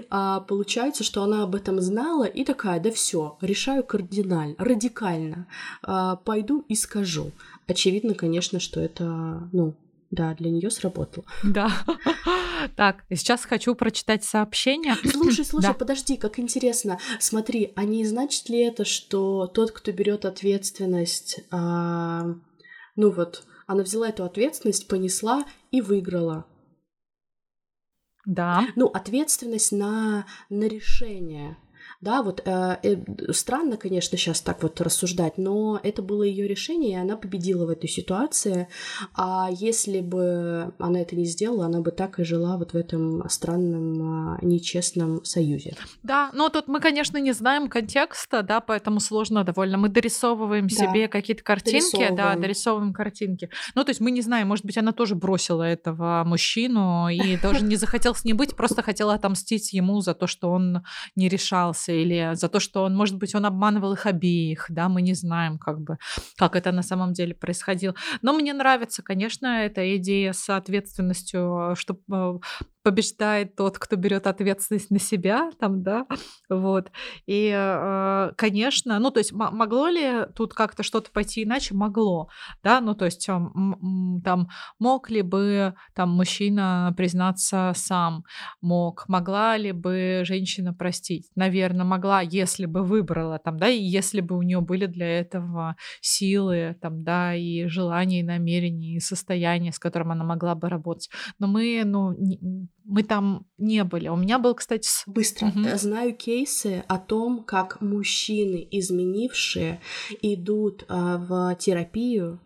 [0.10, 5.48] А получается, что она об этом знала и такая, да все, решаю кардинально, радикально,
[5.82, 7.32] а, пойду и скажу.
[7.68, 9.76] Очевидно, конечно, что это, ну,
[10.12, 11.26] да, для нее сработало.
[11.44, 11.72] Да.
[12.76, 14.96] Так, сейчас хочу прочитать сообщение.
[15.12, 15.74] Слушай, слушай, да.
[15.74, 17.00] подожди, как интересно.
[17.20, 22.24] Смотри, а не значит ли это, что тот, кто берет ответственность, а,
[22.96, 26.46] ну вот, она взяла эту ответственность, понесла и выиграла.
[28.26, 28.68] Да.
[28.76, 31.58] Ну, ответственность на, на решение.
[32.02, 32.96] Да, вот э, э,
[33.34, 37.70] странно, конечно, сейчас так вот рассуждать, но это было ее решение, и она победила в
[37.70, 38.70] этой ситуации.
[39.16, 43.28] А если бы она это не сделала, она бы так и жила вот в этом
[43.28, 45.76] странном, э, нечестном союзе.
[46.02, 49.78] Да, но тут мы, конечно, не знаем контекста, да, поэтому сложно довольно.
[49.78, 50.76] Мы дорисовываем да.
[50.76, 52.16] себе какие-то картинки, дорисовываем.
[52.16, 53.50] да, дорисовываем картинки.
[53.76, 57.66] Ну, то есть мы не знаем, может быть, она тоже бросила этого мужчину и тоже
[57.66, 60.84] не захотел с ним быть, просто хотела отомстить ему за то, что он
[61.18, 64.90] не решался боялся или за то, что он, может быть, он обманывал их обеих, да,
[64.90, 65.98] мы не знаем, как бы,
[66.38, 67.96] как это на самом деле происходило.
[68.22, 72.40] Но мне нравится, конечно, эта идея с ответственностью, что э,
[72.90, 76.08] побеждает тот, кто берет ответственность на себя, там, да,
[76.50, 76.92] вот.
[77.28, 81.76] И, э, конечно, ну, то есть могло ли тут как-то что-то пойти иначе?
[81.76, 82.30] Могло,
[82.64, 84.50] да, ну, то есть там
[84.80, 88.24] мог ли бы там мужчина признаться сам,
[88.60, 91.30] мог, могла ли бы женщина простить?
[91.36, 95.76] Наверное, могла, если бы выбрала, там, да, и если бы у нее были для этого
[96.02, 101.10] силы, там, да, и желания, и намерения, и состояние, с которым она могла бы работать.
[101.38, 102.16] Но мы, ну,
[102.90, 104.08] мы там не были.
[104.08, 104.90] У меня был, кстати...
[105.06, 105.48] Быстро.
[105.48, 105.78] Угу.
[105.78, 109.80] Знаю кейсы о том, как мужчины, изменившие,
[110.22, 112.40] идут а, в терапию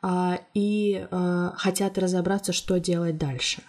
[0.00, 3.62] а, и а, хотят разобраться, что делать дальше.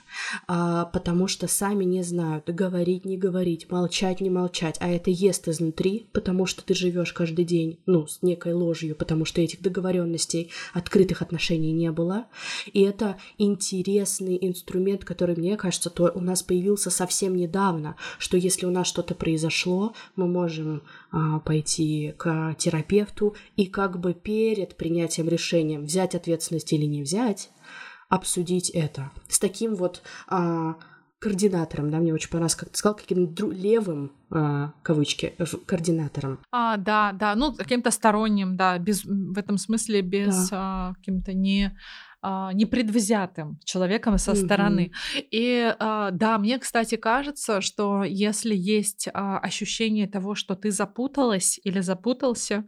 [0.48, 5.48] А, потому что сами не знают, говорить, не говорить, молчать, не молчать, а это ест
[5.48, 10.52] изнутри, потому что ты живешь каждый день, ну, с некой ложью, потому что этих договоренностей,
[10.74, 12.26] открытых отношений не было.
[12.74, 18.66] И это интересный инструмент, который, мне кажется, то у нас появился совсем недавно, что если
[18.66, 25.28] у нас что-то произошло, мы можем а, пойти к терапевту и как бы перед принятием
[25.28, 27.50] решения взять ответственность или не взять,
[28.12, 30.76] обсудить это с таким вот а,
[31.20, 35.34] координатором, да, мне очень понравилось, как ты сказал, каким-то левым, а, кавычки,
[35.66, 36.40] координатором.
[36.52, 40.58] А, да, да, ну, каким-то сторонним, да, без, в этом смысле без да.
[40.90, 41.78] а, каким-то не
[42.24, 44.92] а, непредвзятым человеком со стороны.
[44.92, 45.28] Mm-hmm.
[45.32, 51.60] И а, да, мне, кстати, кажется, что если есть а, ощущение того, что ты запуталась
[51.64, 52.66] или запутался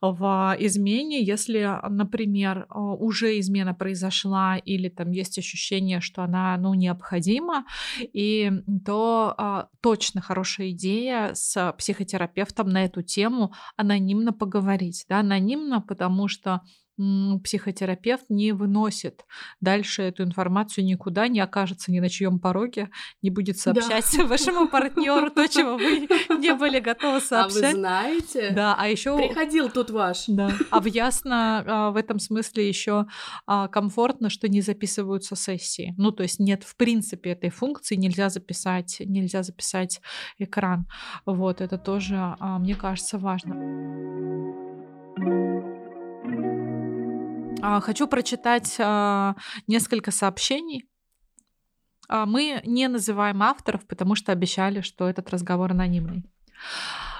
[0.00, 7.66] в измене, если, например, уже измена произошла или там есть ощущение, что она, ну, необходима,
[8.00, 8.50] и
[8.86, 16.62] то точно хорошая идея с психотерапевтом на эту тему анонимно поговорить, да, анонимно, потому что
[16.96, 19.24] психотерапевт не выносит
[19.60, 22.90] дальше эту информацию никуда, не окажется ни на чьем пороге,
[23.22, 24.24] не будет сообщать да.
[24.26, 27.62] вашему партнеру то, чего вы не были готовы сообщать.
[27.62, 28.50] А вы знаете?
[28.50, 30.24] Да, а еще приходил тут ваш.
[30.28, 30.52] Да.
[30.70, 33.06] А в ясно а, в этом смысле еще
[33.46, 35.94] а, комфортно, что не записываются сессии.
[35.96, 40.00] Ну, то есть нет в принципе этой функции, нельзя записать, нельзя записать
[40.38, 40.86] экран.
[41.26, 43.54] Вот это тоже, мне кажется, важно.
[45.16, 45.73] А,
[47.80, 50.84] хочу прочитать а, несколько сообщений.
[52.08, 56.24] А, мы не называем авторов, потому что обещали, что этот разговор анонимный.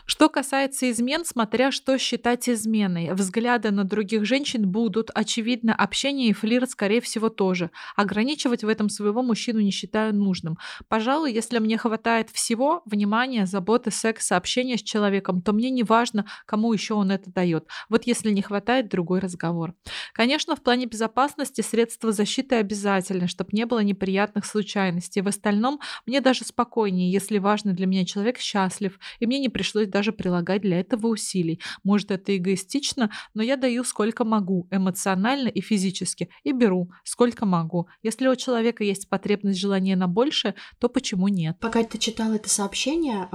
[0.06, 3.14] Что касается измен, смотря что считать изменой.
[3.14, 7.70] Взгляды на других женщин будут, очевидно, общение и флирт, скорее всего, тоже.
[7.96, 10.58] Ограничивать в этом своего мужчину не считаю нужным.
[10.88, 16.26] Пожалуй, если мне хватает всего, внимания, заботы, секса, общения с человеком, то мне не важно,
[16.44, 17.66] кому еще он это дает.
[17.88, 19.74] Вот если не хватает, другой разговор.
[20.12, 25.22] Конечно, в плане безопасности средства защиты обязательны, чтобы не было неприятных случайностей.
[25.22, 29.86] В остальном мне даже спокойнее, если важный для меня человек счастлив, и мне не пришлось
[29.94, 31.60] даже прилагать для этого усилий.
[31.84, 37.86] Может, это эгоистично, но я даю сколько могу, эмоционально и физически, и беру сколько могу.
[38.02, 41.56] Если у человека есть потребность, желание на большее, то почему нет?
[41.60, 43.28] Пока ты читала это сообщение,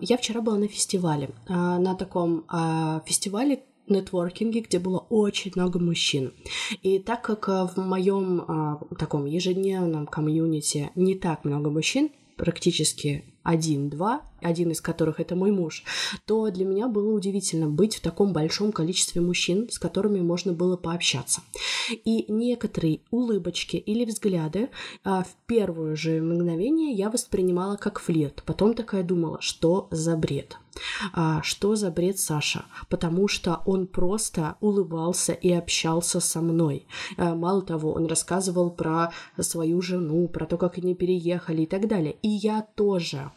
[0.00, 5.78] я вчера была на фестивале, а, на таком а, фестивале, нетворкинге, где было очень много
[5.78, 6.32] мужчин.
[6.82, 14.22] И так как в моем а, таком ежедневном комьюнити не так много мужчин, практически один-два,
[14.40, 15.84] один из которых это мой муж,
[16.26, 20.76] то для меня было удивительно быть в таком большом количестве мужчин, с которыми можно было
[20.76, 21.40] пообщаться.
[22.04, 24.68] И некоторые улыбочки или взгляды
[25.04, 28.42] а, в первое же мгновение я воспринимала как флирт.
[28.44, 30.56] Потом такая думала, что за бред.
[31.12, 32.64] А, что за бред Саша?
[32.88, 36.86] Потому что он просто улыбался и общался со мной.
[37.16, 41.88] А, мало того, он рассказывал про свою жену, про то, как они переехали и так
[41.88, 42.16] далее.
[42.22, 43.30] И я тоже.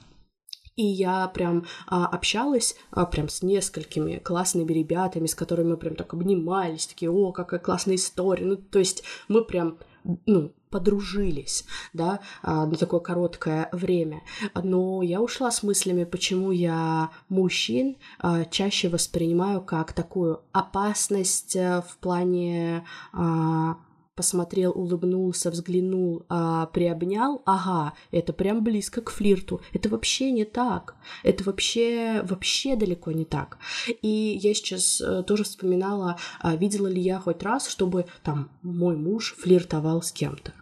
[0.76, 5.96] И я прям а, общалась а, прям с несколькими классными ребятами, с которыми мы прям
[5.96, 8.46] так обнимались, такие, о, какая классная история.
[8.46, 9.78] Ну, то есть мы прям,
[10.26, 14.22] ну, подружились, да, а, на такое короткое время.
[14.56, 21.84] Но я ушла с мыслями, почему я мужчин а, чаще воспринимаю как такую опасность э,
[21.88, 23.76] в плане а,
[24.22, 29.62] посмотрел, улыбнулся, взглянул, а, приобнял, ага, это прям близко к флирту.
[29.74, 30.94] Это вообще не так.
[31.24, 33.58] Это вообще, вообще далеко не так.
[34.04, 38.96] И я сейчас а, тоже вспоминала, а, видела ли я хоть раз, чтобы там мой
[38.96, 40.54] муж флиртовал с кем-то.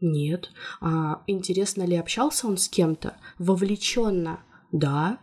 [0.00, 0.50] Нет.
[0.80, 3.16] А, интересно ли общался он с кем-то?
[3.40, 4.38] Вовлеченно?
[4.70, 5.18] Да.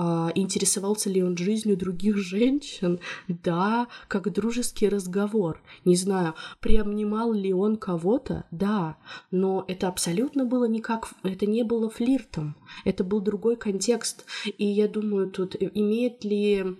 [0.00, 3.00] А, интересовался ли он жизнью других женщин?
[3.26, 5.60] Да, как дружеский разговор.
[5.84, 8.44] Не знаю, приобнимал ли он кого-то?
[8.52, 8.96] Да,
[9.32, 11.08] но это абсолютно было не как...
[11.24, 12.56] Это не было флиртом.
[12.84, 14.24] Это был другой контекст.
[14.56, 16.76] И я думаю, тут имеет ли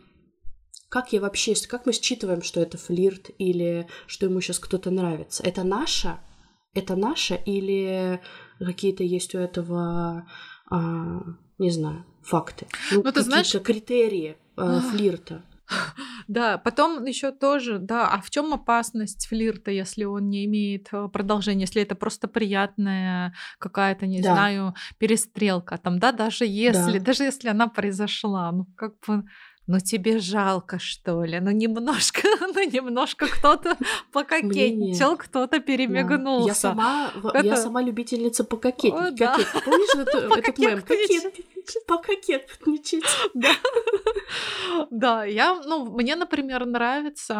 [0.88, 5.42] как я вообще, как мы считываем, что это флирт или что ему сейчас кто-то нравится?
[5.42, 6.20] Это наше?
[6.72, 8.20] Это наше или
[8.60, 10.28] какие-то есть у этого,
[10.70, 11.20] а,
[11.58, 12.66] не знаю, факты.
[12.92, 15.42] Ну, ну ты знаешь, критерии э, флирта.
[16.28, 21.08] Да, потом еще тоже, да, а в чем опасность флирта, если он не имеет э,
[21.08, 24.34] продолжения, если это просто приятная какая-то, не да.
[24.34, 27.04] знаю, перестрелка там, да, даже если, да.
[27.04, 29.24] даже если она произошла, ну как бы
[29.68, 31.40] ну тебе жалко, что ли?
[31.40, 32.22] Ну немножко,
[32.54, 33.76] ну немножко кто-то
[34.12, 36.48] пококетничал, кто-то перемигнулся.
[36.48, 37.46] Я сама, это...
[37.46, 39.18] я сама любительница пококетничать.
[39.18, 39.36] Да.
[39.64, 40.82] Помнишь это, этот мем?
[41.86, 43.04] Пококетничать.
[43.34, 43.50] Да.
[44.90, 47.34] да, я, ну, мне, например, нравится,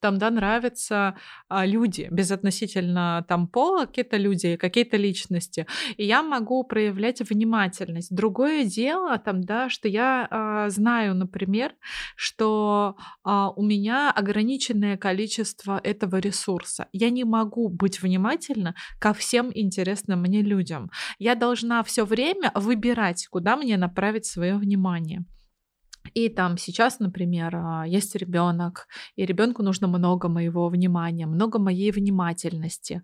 [0.00, 1.16] там, да, нравятся
[1.48, 5.66] а, люди, безотносительно там пола, какие-то люди, какие-то личности.
[5.96, 8.14] И я могу проявлять внимательность.
[8.14, 10.70] Другое дело, там, да, что я а,
[11.00, 11.72] знаю, например,
[12.16, 16.88] что а, у меня ограниченное количество этого ресурса.
[16.92, 20.90] Я не могу быть внимательна ко всем интересным мне людям.
[21.18, 25.24] Я должна все время выбирать, куда мне направить свое внимание.
[26.14, 31.92] И там сейчас, например, а, есть ребенок, и ребенку нужно много моего внимания, много моей
[31.92, 33.02] внимательности.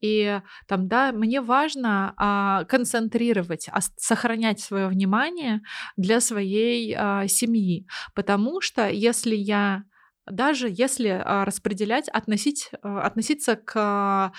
[0.00, 5.60] И там, да, мне важно а, концентрировать, а, сохранять свое внимание
[5.96, 9.84] для своей а, семьи, потому что если я
[10.30, 14.32] даже если а, распределять, относить, а, относиться к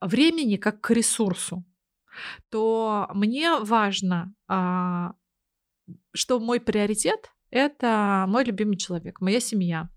[0.00, 1.64] времени как к ресурсу,
[2.50, 4.34] то мне важно
[6.12, 9.88] что мой приоритет— это мой любимый человек, моя семья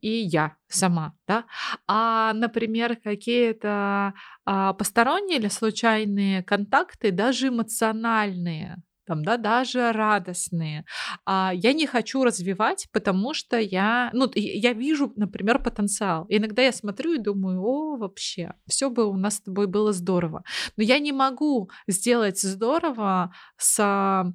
[0.00, 1.44] и я сама, да.
[1.86, 10.84] А, например, какие-то а, посторонние или случайные контакты, даже эмоциональные, там, да, даже радостные.
[11.26, 16.26] А, я не хочу развивать, потому что я, ну, я вижу, например, потенциал.
[16.28, 20.44] Иногда я смотрю и думаю, о, вообще, все бы у нас с тобой было здорово.
[20.76, 24.32] Но я не могу сделать здорово с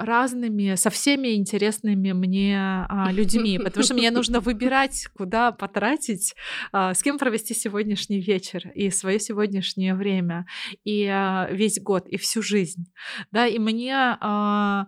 [0.00, 6.34] разными, со всеми интересными мне а, людьми, потому что мне нужно выбирать, куда потратить,
[6.72, 10.46] а, с кем провести сегодняшний вечер и свое сегодняшнее время,
[10.84, 12.86] и а, весь год, и всю жизнь.
[13.30, 14.86] Да, и мне а,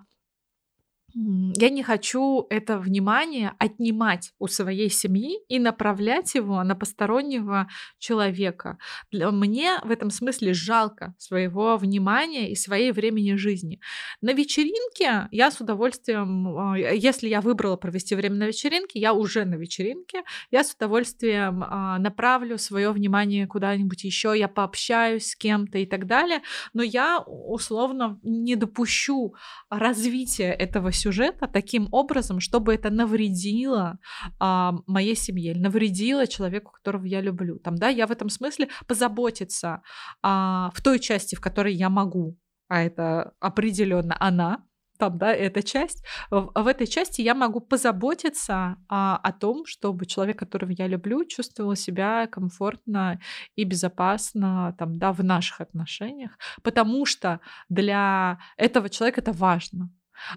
[1.15, 8.79] я не хочу это внимание отнимать у своей семьи и направлять его на постороннего человека.
[9.11, 13.81] Для мне в этом смысле жалко своего внимания и своей времени жизни.
[14.21, 19.45] На вечеринке я с удовольствием, а, если я выбрала провести время на вечеринке, я уже
[19.45, 25.79] на вечеринке, я с удовольствием а, направлю свое внимание куда-нибудь еще, я пообщаюсь с кем-то
[25.79, 26.41] и так далее,
[26.73, 29.35] но я условно не допущу
[29.71, 33.99] развития этого сюжета таким образом, чтобы это навредило
[34.39, 37.59] а, моей семье, навредило человеку, которого я люблю.
[37.59, 39.83] Там, да, я в этом смысле позаботиться
[40.23, 42.39] а, в той части, в которой я могу,
[42.69, 44.65] а это определенно она,
[44.99, 50.07] там, да, эта часть, в, в этой части я могу позаботиться а, о том, чтобы
[50.07, 53.19] человек, которого я люблю, чувствовал себя комфортно
[53.57, 59.91] и безопасно там, да, в наших отношениях, потому что для этого человека это важно.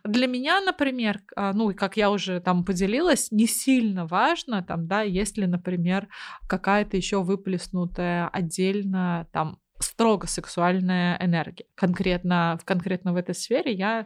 [0.03, 5.01] Для меня, например, а, ну, как я уже там поделилась, не сильно важно, там, да,
[5.01, 6.07] если, например,
[6.47, 11.65] какая-то еще выплеснутая отдельно там строго сексуальная энергия.
[11.75, 14.05] Конкретно, конкретно в этой сфере я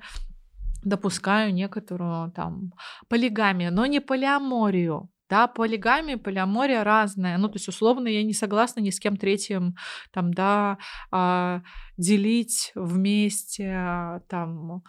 [0.83, 2.73] допускаю некоторую там
[3.07, 5.09] полигамию, но не полиаморию.
[5.29, 7.37] Да, полигамия, полиамория разная.
[7.37, 9.75] Ну, то есть, условно, я не согласна ни с кем третьим,
[10.11, 10.79] там, да,
[11.11, 11.61] а,
[11.97, 14.81] делить вместе, а, там,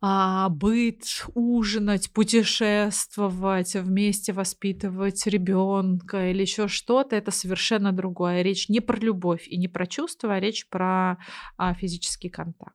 [0.00, 1.02] а, быт,
[1.34, 8.42] ужинать, путешествовать, вместе воспитывать ребенка или еще что-то, это совершенно другое.
[8.42, 11.18] Речь не про любовь и не про чувства, а речь про
[11.56, 12.74] а, физический контакт.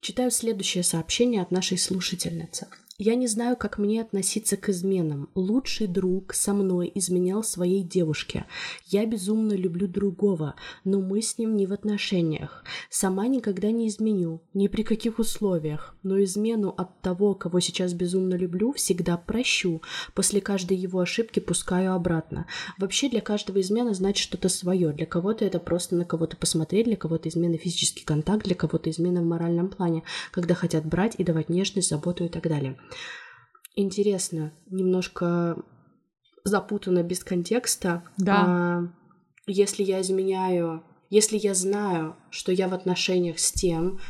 [0.00, 2.68] Читаю следующее сообщение от нашей слушательницы.
[2.96, 5.28] Я не знаю, как мне относиться к изменам.
[5.34, 8.44] Лучший друг со мной изменял своей девушке.
[8.86, 12.62] Я безумно люблю другого, но мы с ним не в отношениях.
[12.90, 15.96] Сама никогда не изменю, ни при каких условиях.
[16.04, 19.82] Но измену от того, кого сейчас безумно люблю, всегда прощу.
[20.14, 22.46] После каждой его ошибки пускаю обратно.
[22.78, 24.92] Вообще для каждого измена значит что-то свое.
[24.92, 29.20] Для кого-то это просто на кого-то посмотреть, для кого-то измена физический контакт, для кого-то измена
[29.20, 32.78] в моральном плане, когда хотят брать и давать нежность, заботу и так далее.
[33.76, 35.56] Интересно, немножко
[36.44, 38.04] запутано без контекста.
[38.18, 38.44] Да.
[38.46, 38.82] А,
[39.46, 44.00] если я изменяю, если я знаю, что я в отношениях с тем,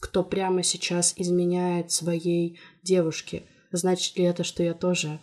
[0.00, 5.18] кто прямо сейчас изменяет своей девушке, значит ли это, что я тоже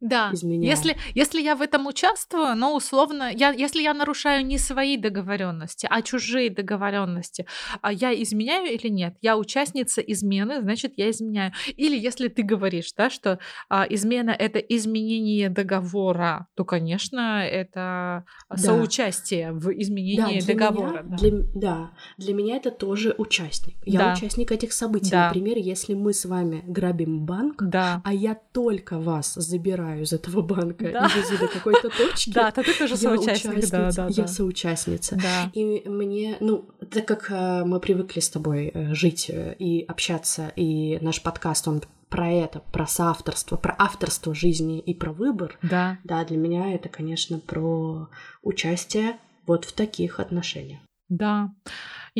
[0.00, 0.30] да.
[0.32, 0.64] изменяю.
[0.64, 5.86] Если, если я в этом участвую, но условно, я, если я нарушаю не свои договоренности,
[5.90, 7.46] а чужие договоренности,
[7.80, 9.16] а я изменяю или нет?
[9.20, 11.52] Я участница измены, значит, я изменяю.
[11.76, 13.38] Или если ты говоришь, да, что
[13.68, 18.56] а, измена это изменение договора, то, конечно, это да.
[18.56, 21.02] соучастие в изменении да, договора.
[21.02, 21.16] Меня, да.
[21.16, 23.76] Для, да, для меня это тоже участник.
[23.84, 24.12] Я да.
[24.14, 25.10] участник этих событий.
[25.10, 25.26] Да.
[25.26, 28.00] Например, если мы с вами грабим банк, да.
[28.04, 31.06] а я только вас забираю убираю из этого банка да.
[31.06, 32.30] и везу до какой-то точки.
[32.30, 35.16] Да, то ты тоже соучастник, да, да, Я соучастница.
[35.16, 35.50] Да.
[35.52, 40.52] И мне, ну, так как э, мы привыкли с тобой э, жить э, и общаться,
[40.56, 45.58] и наш подкаст, он про это, про соавторство, про авторство жизни и про выбор.
[45.62, 45.98] Да.
[46.04, 48.08] Да, для меня это, конечно, про
[48.42, 50.80] участие вот в таких отношениях.
[51.08, 51.50] Да.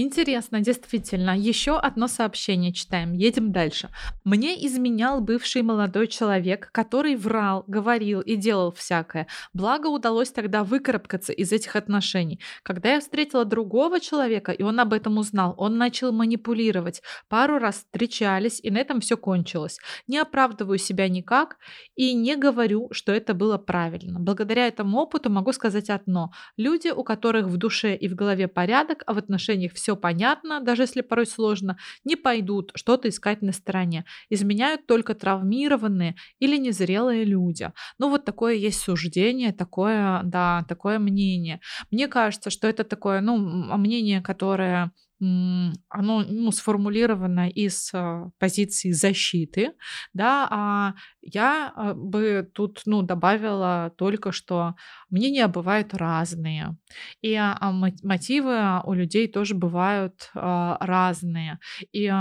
[0.01, 1.37] Интересно, действительно.
[1.37, 3.15] Еще одно сообщение читаем.
[3.15, 3.89] Едем дальше.
[4.23, 9.27] Мне изменял бывший молодой человек, который врал, говорил и делал всякое.
[9.55, 12.39] Благо удалось тогда выкарабкаться из этих отношений.
[12.63, 17.03] Когда я встретила другого человека, и он об этом узнал, он начал манипулировать.
[17.29, 19.81] Пару раз встречались, и на этом все кончилось.
[20.07, 21.57] Не оправдываю себя никак
[21.97, 24.21] и не говорю, что это было правильно.
[24.21, 26.31] Благодаря этому опыту могу сказать одно.
[26.57, 30.61] Люди, у которых в душе и в голове порядок, а в отношениях все все понятно,
[30.61, 34.05] даже если порой сложно, не пойдут что-то искать на стороне.
[34.29, 37.73] Изменяют только травмированные или незрелые люди.
[37.99, 41.61] Ну вот такое есть суждение, такое, да, такое мнение.
[41.91, 49.73] Мне кажется, что это такое, ну, мнение, которое оно ну, сформулировано из а, позиции защиты,
[50.13, 54.75] да, а я а, бы тут ну, добавила только, что
[55.11, 56.77] мнения бывают разные,
[57.21, 57.57] и а,
[58.03, 61.59] мотивы у людей тоже бывают разные.
[61.93, 62.13] И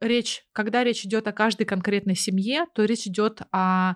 [0.00, 3.94] речь, когда речь идет о каждой конкретной семье, то речь идет о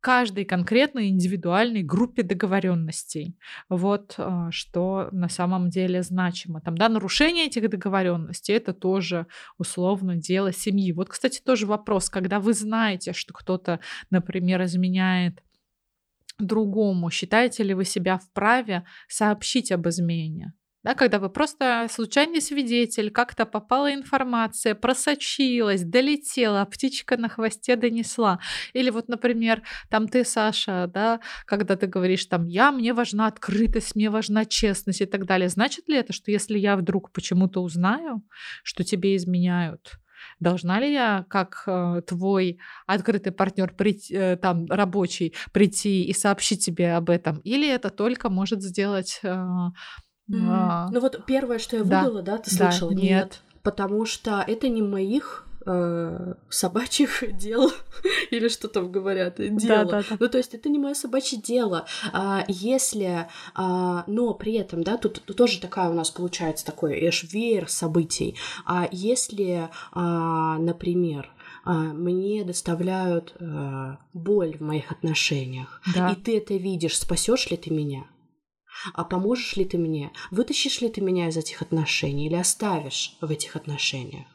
[0.00, 3.36] каждой конкретной индивидуальной группе договоренностей.
[3.68, 6.60] Вот а, что на самом деле значимо.
[6.60, 9.26] Там, да, нарушение этих договоренностей это тоже
[9.58, 10.92] условно дело семьи.
[10.92, 13.80] Вот, кстати, тоже вопрос, когда вы знаете, что кто-то,
[14.10, 15.42] например, изменяет
[16.38, 20.52] другому, считаете ли вы себя вправе сообщить об измене?
[20.88, 28.38] Да, когда вы просто случайный свидетель, как-то попала информация, просочилась, долетела, птичка на хвосте донесла.
[28.72, 33.96] Или вот, например, там ты, Саша, да, когда ты говоришь там, я, мне важна открытость,
[33.96, 35.50] мне важна честность и так далее.
[35.50, 38.22] Значит ли это, что если я вдруг почему-то узнаю,
[38.62, 39.98] что тебе изменяют,
[40.40, 46.94] должна ли я, как э, твой открытый партнер, э, там рабочий, прийти и сообщить тебе
[46.94, 49.36] об этом, или это только может сделать э,
[50.30, 50.88] Mm.
[50.92, 52.90] Ну вот первое, что я выдала, да, да ты слышала?
[52.90, 53.02] Да, нет.
[53.02, 53.40] нет.
[53.62, 57.70] Потому что это не моих э, собачьих дел
[58.30, 59.84] или что там говорят дело.
[59.84, 60.16] Да, да, да.
[60.18, 61.86] Ну то есть это не мое собачье дело.
[62.12, 66.98] А, если, а, но при этом, да, тут, тут тоже такая у нас получается такой
[67.08, 68.36] эш веер событий.
[68.64, 71.30] А если, а, например,
[71.64, 76.10] а, мне доставляют а, боль в моих отношениях, да.
[76.10, 78.04] и ты это видишь, спасешь ли ты меня?
[78.94, 80.12] А поможешь ли ты мне?
[80.30, 84.26] Вытащишь ли ты меня из этих отношений или оставишь в этих отношениях?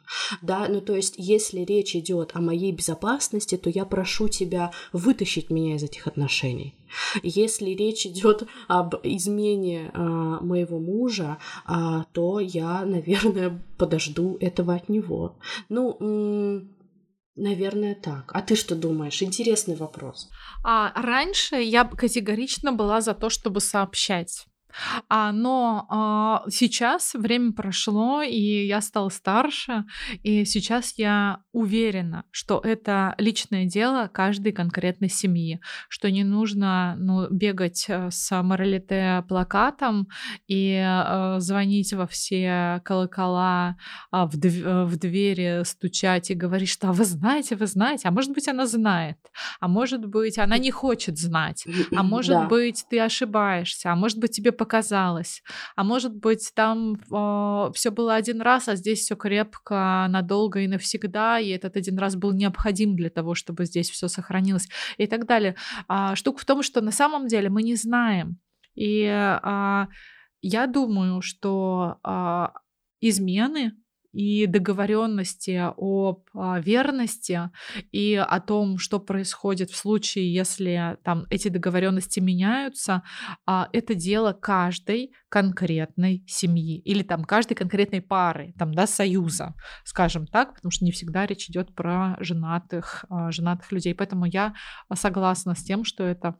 [0.41, 5.49] Да, ну то есть, если речь идет о моей безопасности, то я прошу тебя вытащить
[5.49, 6.75] меня из этих отношений.
[7.23, 11.37] Если речь идет об измене э, моего мужа,
[11.67, 15.35] э, то я, наверное, подожду этого от него.
[15.69, 15.97] Ну,
[17.35, 18.31] Наверное, так.
[18.33, 19.21] А ты что думаешь?
[19.23, 20.29] Интересный вопрос.
[20.63, 24.45] А раньше я категорично была за то, чтобы сообщать.
[25.09, 29.85] А, но а, сейчас время прошло, и я стала старше,
[30.23, 35.59] и сейчас я уверена, что это личное дело каждой конкретной семьи,
[35.89, 40.07] что не нужно ну, бегать э, с моралите плакатом
[40.47, 43.77] и а, звонить во все колокола,
[44.11, 48.07] а, в, дв- э, в двери стучать и говорить, что а вы знаете, вы знаете,
[48.07, 49.17] а может быть она знает,
[49.59, 51.65] а может быть она не хочет знать,
[51.95, 52.47] а может да.
[52.47, 55.43] быть ты ошибаешься, а может быть тебе показалось.
[55.75, 60.67] А может быть, там э, все было один раз, а здесь все крепко, надолго и
[60.67, 65.25] навсегда, и этот один раз был необходим для того, чтобы здесь все сохранилось и так
[65.25, 65.55] далее.
[65.89, 68.37] А, штука в том, что на самом деле мы не знаем.
[68.75, 69.87] И а,
[70.41, 72.53] я думаю, что а,
[73.01, 73.73] измены
[74.13, 77.49] и договоренности об а, верности
[77.91, 83.03] и о том, что происходит в случае, если там эти договоренности меняются,
[83.45, 90.27] а, это дело каждой конкретной семьи или там каждой конкретной пары, там, да, союза, скажем
[90.27, 93.95] так, потому что не всегда речь идет про женатых, а, женатых людей.
[93.95, 94.53] Поэтому я
[94.93, 96.37] согласна с тем, что это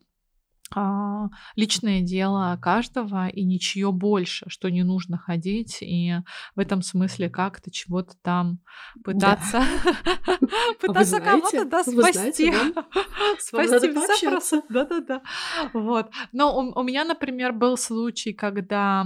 [1.56, 6.16] личное дело каждого и ничего больше, что не нужно ходить и
[6.56, 8.60] в этом смысле как-то чего-то там
[9.04, 9.64] пытаться
[10.26, 12.54] а пытаться кого-то да, спасти.
[13.40, 13.94] Спасти
[14.40, 15.22] все Да-да-да.
[15.74, 16.12] Вот.
[16.32, 19.06] Но у меня, например, был случай, когда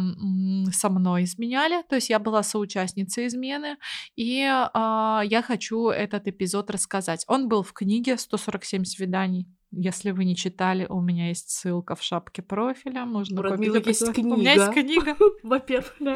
[0.71, 3.77] со мной изменяли, то есть я была соучастницей измены,
[4.15, 7.23] и а, я хочу этот эпизод рассказать.
[7.27, 9.47] Он был в книге «147 свиданий».
[9.71, 13.05] Если вы не читали, у меня есть ссылка в шапке профиля.
[13.05, 13.85] Можно У купить.
[13.87, 14.33] есть книга.
[14.35, 15.15] У меня есть книга.
[15.43, 16.15] Во-первых, да.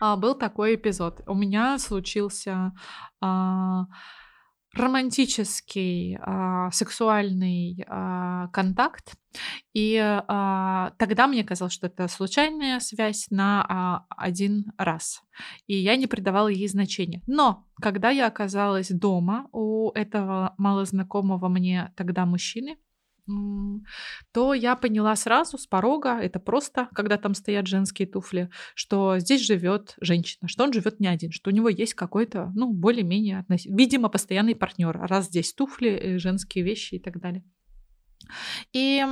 [0.00, 1.22] А, был такой эпизод.
[1.26, 2.72] У меня случился
[3.20, 3.86] а,
[4.78, 9.14] романтический а, сексуальный а, контакт.
[9.74, 15.22] И а, тогда мне казалось, что это случайная связь на а, один раз.
[15.66, 17.22] И я не придавала ей значения.
[17.26, 22.78] Но когда я оказалась дома у этого малознакомого мне тогда мужчины,
[24.32, 29.44] то я поняла сразу с порога, это просто, когда там стоят женские туфли, что здесь
[29.44, 33.64] живет женщина, что он живет не один, что у него есть какой-то, ну, более-менее, относ...
[33.66, 37.44] видимо, постоянный партнер, раз здесь туфли, э, женские вещи и так далее.
[38.72, 39.04] И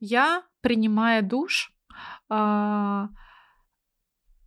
[0.00, 1.72] я, принимая душ,
[2.28, 3.08] а,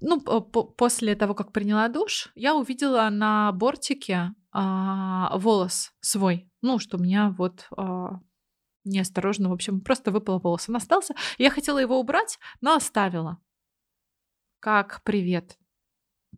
[0.01, 6.97] ну, после того, как приняла душ, я увидела на бортике а, волос свой, ну, что
[6.97, 8.19] у меня вот а,
[8.83, 10.69] неосторожно, в общем, просто выпал волос.
[10.69, 11.15] Он остался.
[11.37, 13.41] Я хотела его убрать, но оставила.
[14.59, 15.57] Как привет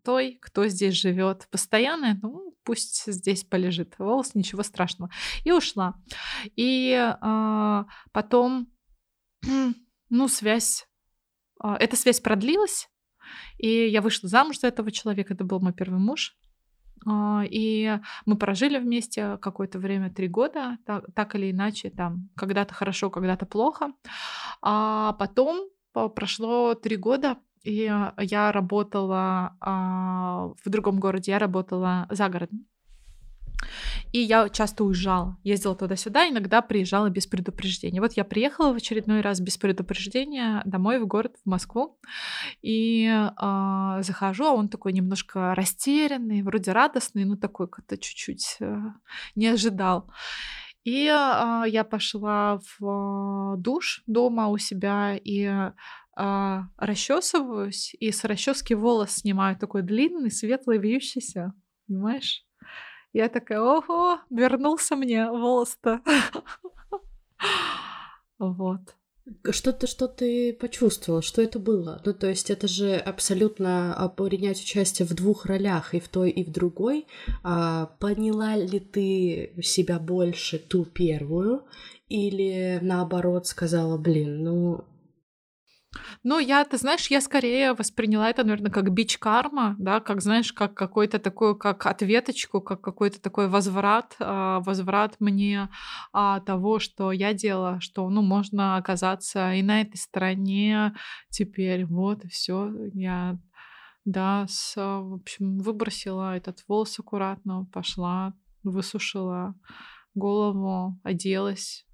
[0.04, 5.10] той, кто здесь живет постоянно, ну, пусть здесь полежит волос, ничего страшного.
[5.44, 5.94] И ушла.
[6.54, 8.72] И э, потом,
[10.08, 10.86] ну, связь,
[11.62, 12.88] э, эта связь продлилась,
[13.58, 16.36] и я вышла замуж за этого человека, это был мой первый муж.
[17.06, 22.74] А, и мы прожили вместе какое-то время, три года, так, так или иначе, там, когда-то
[22.74, 23.92] хорошо, когда-то плохо.
[24.62, 32.28] А потом прошло три года, и я работала а, в другом городе, я работала за
[32.28, 32.66] городом.
[34.12, 38.00] И я часто уезжала, ездила туда-сюда, иногда приезжала без предупреждения.
[38.00, 41.98] Вот я приехала в очередной раз без предупреждения домой в город, в Москву,
[42.62, 48.76] и э, захожу, а он такой немножко растерянный, вроде радостный, но такой как-то чуть-чуть э,
[49.34, 50.10] не ожидал.
[50.84, 58.24] И э, я пошла в э, душ дома у себя и э, расчесываюсь, и с
[58.24, 61.52] расчески волос снимаю такой длинный, светлый, вьющийся,
[61.88, 62.45] понимаешь?
[63.12, 66.00] Я такая, ого, вернулся мне волос-то.
[68.38, 68.94] Вот.
[69.50, 71.20] Что ты, что ты почувствовал?
[71.20, 72.00] Что это было?
[72.04, 76.44] Ну, то есть это же абсолютно принять участие в двух ролях, и в той, и
[76.44, 77.06] в другой.
[77.42, 81.64] А, поняла ли ты себя больше ту первую?
[82.08, 84.84] Или наоборот сказала, блин, ну
[86.22, 90.52] ну, я, ты знаешь, я скорее восприняла это, наверное, как бич карма, да, как, знаешь,
[90.52, 95.68] как какой-то такой, как ответочку, как какой-то такой возврат, а, возврат мне
[96.12, 100.94] а, того, что я делала, что, ну, можно оказаться и на этой стороне
[101.30, 103.38] теперь, вот, и все, я,
[104.04, 109.54] да, с, в общем, выбросила этот волос аккуратно, пошла, высушила
[110.14, 111.85] голову, оделась,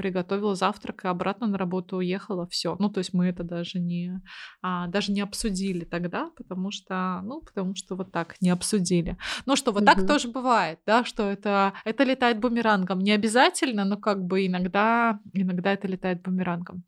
[0.00, 2.74] приготовила завтрак и обратно на работу уехала, все.
[2.78, 4.22] Ну, то есть мы это даже не,
[4.62, 9.18] а, даже не обсудили тогда, потому что, ну, потому что вот так не обсудили.
[9.44, 9.86] Ну, что вот угу.
[9.86, 13.00] так тоже бывает, да, что это, это летает бумерангом.
[13.00, 16.82] Не обязательно, но как бы иногда, иногда это летает бумерангом.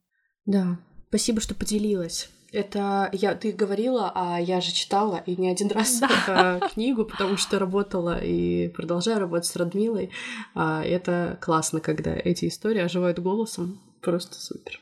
[0.47, 2.31] Да, спасибо, что поделилась.
[2.53, 6.61] Это я, ты говорила, а я же читала и не один раз да.
[6.73, 10.11] книгу, потому что работала и продолжаю работать с Радмилой.
[10.55, 13.81] А, это классно, когда эти истории оживают голосом.
[14.03, 14.81] Просто супер.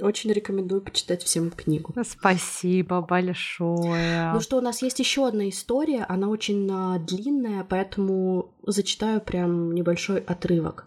[0.00, 1.92] Очень рекомендую почитать всем книгу.
[2.02, 4.32] Спасибо большое.
[4.32, 9.72] Ну что, у нас есть еще одна история, она очень а, длинная, поэтому зачитаю прям
[9.72, 10.86] небольшой отрывок.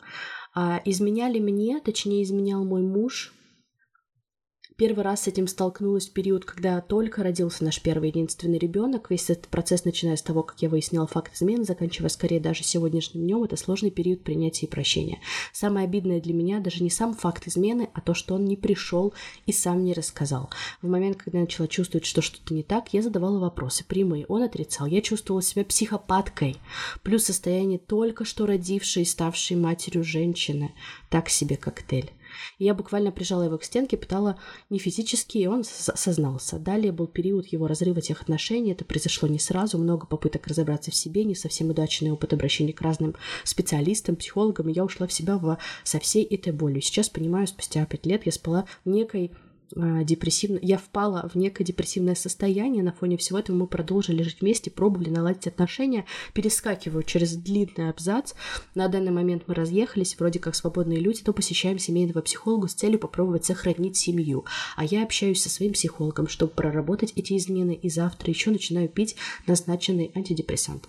[0.55, 3.33] А, изменяли мне, точнее, изменял мой муж
[4.75, 9.11] Первый раз с этим столкнулась в период, когда только родился наш первый единственный ребенок.
[9.11, 13.21] Весь этот процесс, начиная с того, как я выясняла факт измены, заканчивая скорее даже сегодняшним
[13.21, 15.19] днем, это сложный период принятия и прощения.
[15.51, 19.13] Самое обидное для меня даже не сам факт измены, а то, что он не пришел
[19.45, 20.49] и сам не рассказал.
[20.81, 24.25] В момент, когда я начала чувствовать, что что-то не так, я задавала вопросы прямые.
[24.25, 24.87] Он отрицал.
[24.87, 26.57] Я чувствовала себя психопаткой.
[27.03, 30.73] Плюс состояние только что родившей и ставшей матерью женщины.
[31.09, 32.11] Так себе коктейль.
[32.57, 36.59] Я буквально прижала его к стенке, пытала не физически, и он сознался.
[36.59, 38.71] Далее был период его разрыва тех отношений.
[38.71, 42.81] Это произошло не сразу, много попыток разобраться в себе, не совсем удачный опыт обращения к
[42.81, 46.81] разным специалистам, психологам, и я ушла в себя в, со всей этой болью.
[46.81, 49.31] Сейчас понимаю, спустя пять лет я спала в некой
[49.75, 52.83] депрессивно, я впала в некое депрессивное состояние.
[52.83, 58.33] На фоне всего этого мы продолжили жить вместе, пробовали наладить отношения, перескакиваю через длинный абзац.
[58.75, 62.99] На данный момент мы разъехались, вроде как свободные люди, то посещаем семейного психолога с целью
[62.99, 64.45] попробовать сохранить семью.
[64.75, 69.15] А я общаюсь со своим психологом, чтобы проработать эти измены, и завтра еще начинаю пить
[69.47, 70.87] назначенный антидепрессант.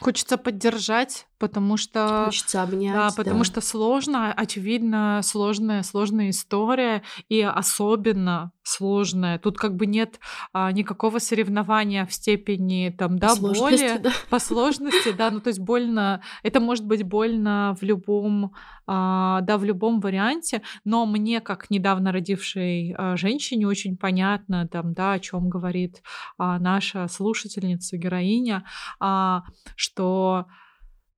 [0.00, 2.24] Хочется поддержать, потому что...
[2.26, 3.10] Хочется обнять, да.
[3.16, 3.44] потому да.
[3.44, 9.38] что сложно, очевидно, сложная, сложная история, и особенно сложная.
[9.38, 10.20] Тут как бы нет
[10.52, 14.12] а, никакого соревнования в степени там, да, по боли, да.
[14.30, 18.52] по сложности, да, ну то есть больно, это может быть больно в любом,
[18.86, 24.92] а, да, в любом варианте, но мне, как недавно родившей а, женщине, очень понятно там,
[24.92, 26.02] да, о чем говорит
[26.36, 28.64] а, наша слушательница, героиня,
[29.00, 29.44] а,
[29.76, 30.46] что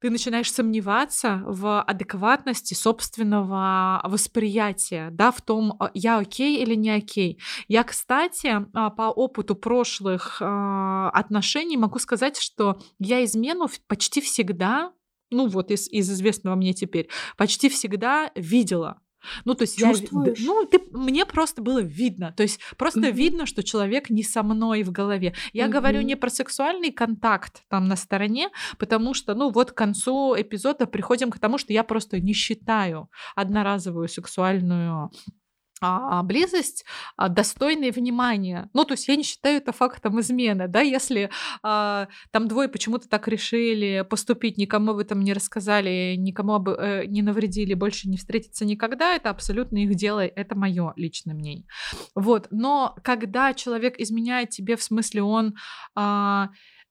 [0.01, 6.91] ты начинаешь сомневаться в адекватности собственного восприятия, да, в том, а, я окей или не
[6.91, 7.39] окей.
[7.69, 14.93] Я, кстати, а, по опыту прошлых а, отношений могу сказать, что я измену почти всегда,
[15.31, 19.01] ну вот из, из известного мне теперь, почти всегда видела.
[19.45, 20.39] Ну, то есть Чувствуешь?
[20.39, 20.47] я...
[20.47, 22.33] Ну, ты, мне просто было видно.
[22.37, 23.13] То есть просто mm-hmm.
[23.13, 25.35] видно, что человек не со мной в голове.
[25.53, 25.71] Я mm-hmm.
[25.71, 30.87] говорю не про сексуальный контакт там на стороне, потому что, ну, вот к концу эпизода
[30.87, 35.11] приходим к тому, что я просто не считаю одноразовую сексуальную
[35.81, 36.85] а, близость
[37.17, 38.69] а, достойной внимания.
[38.75, 41.31] Ну, то есть я не считаю это фактом измены, да, если
[41.63, 47.05] а, там двое почему-то так решили поступить, никому об этом не рассказали, никому об, э,
[47.07, 51.67] не навредили, больше не встретиться никогда, это абсолютно их дело, это мое личное мнение.
[52.15, 55.55] Вот, но когда человек изменяет тебе, в смысле он...
[55.95, 56.51] А,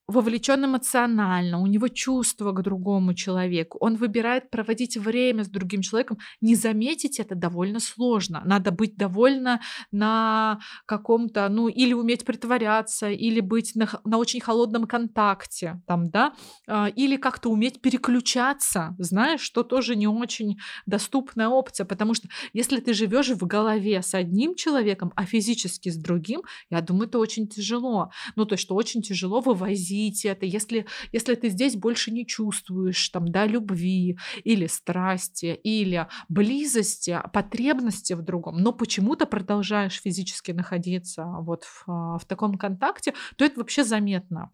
[0.10, 6.18] вовлечен эмоционально, у него чувство к другому человеку, он выбирает проводить время с другим человеком,
[6.42, 8.42] не заметить это довольно сложно.
[8.46, 14.88] Надо быть довольно на каком-то, ну, или уметь притворяться, или быть на, на очень холодном
[14.88, 16.34] контакте, там, да,
[16.68, 20.58] а, или как-то уметь переключаться, знаешь, что тоже не очень
[20.88, 25.98] доступная опция, потому что если ты живешь в голове с одним человеком, а физически с
[25.98, 26.42] другим,
[26.72, 28.10] я думаю, это очень тяжело.
[28.36, 32.26] Ну, то есть, что очень тяжело вывозить отпустить это, если, если ты здесь больше не
[32.26, 40.52] чувствуешь там, да, любви или страсти, или близости, потребности в другом, но почему-то продолжаешь физически
[40.52, 44.52] находиться вот в, в таком контакте, то это вообще заметно.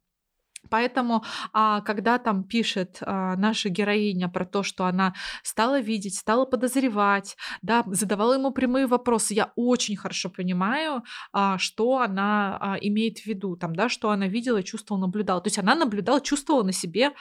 [0.70, 5.13] Поэтому, а, когда там пишет а, наша героиня про то, что она
[5.43, 11.03] стала видеть, стала подозревать, да, задавала ему прямые вопросы, я очень хорошо понимаю,
[11.34, 15.41] а, что она имеет в виду, там, да, что она видела, чувствовала, наблюдала.
[15.41, 17.11] То есть она наблюдала, чувствовала на себе,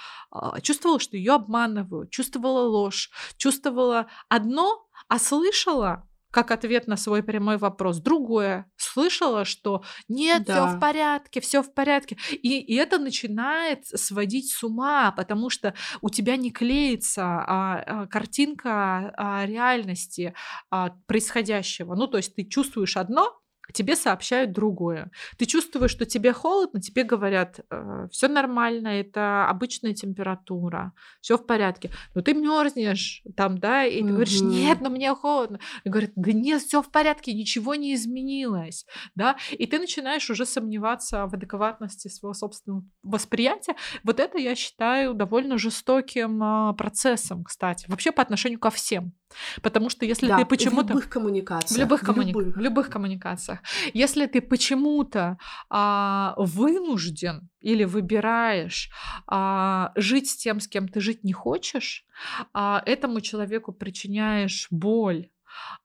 [0.62, 7.58] чувствовала, что ее обманывают, чувствовала ложь, чувствовала одно, а слышала как ответ на свой прямой
[7.58, 7.98] вопрос.
[8.00, 8.68] Другое.
[8.74, 10.66] Слышала, что нет, да.
[10.66, 12.18] все в порядке, все в порядке.
[12.32, 18.06] И, и это начинает сводить с ума, потому что у тебя не клеится а, а,
[18.08, 20.34] картинка а, реальности
[20.70, 21.94] а, происходящего.
[21.94, 23.32] Ну, то есть ты чувствуешь одно,
[23.72, 25.10] тебе сообщают другое.
[25.38, 31.46] Ты чувствуешь, что тебе холодно, тебе говорят, э, все нормально, это обычная температура, все в
[31.46, 31.90] порядке.
[32.14, 35.60] Но ты мерзнешь там, да, и ты говоришь, нет, но мне холодно.
[35.84, 39.36] И говорят, да нет, все в порядке, ничего не изменилось, да.
[39.52, 43.76] И ты начинаешь уже сомневаться в адекватности своего собственного восприятия.
[44.02, 49.14] Вот это я считаю довольно жестоким а, процессом, кстати, вообще по отношению ко всем.
[49.62, 50.88] Потому что если да, ты почему-то...
[50.88, 51.76] В любых коммуникациях.
[51.76, 52.32] В любых, коммуни...
[52.32, 52.56] любых.
[52.56, 53.60] В любых коммуникациях.
[53.92, 55.38] Если ты почему-то
[55.70, 58.90] а, вынужден или выбираешь
[59.26, 62.04] а, жить с тем, с кем ты жить не хочешь,
[62.52, 65.28] а, этому человеку причиняешь боль,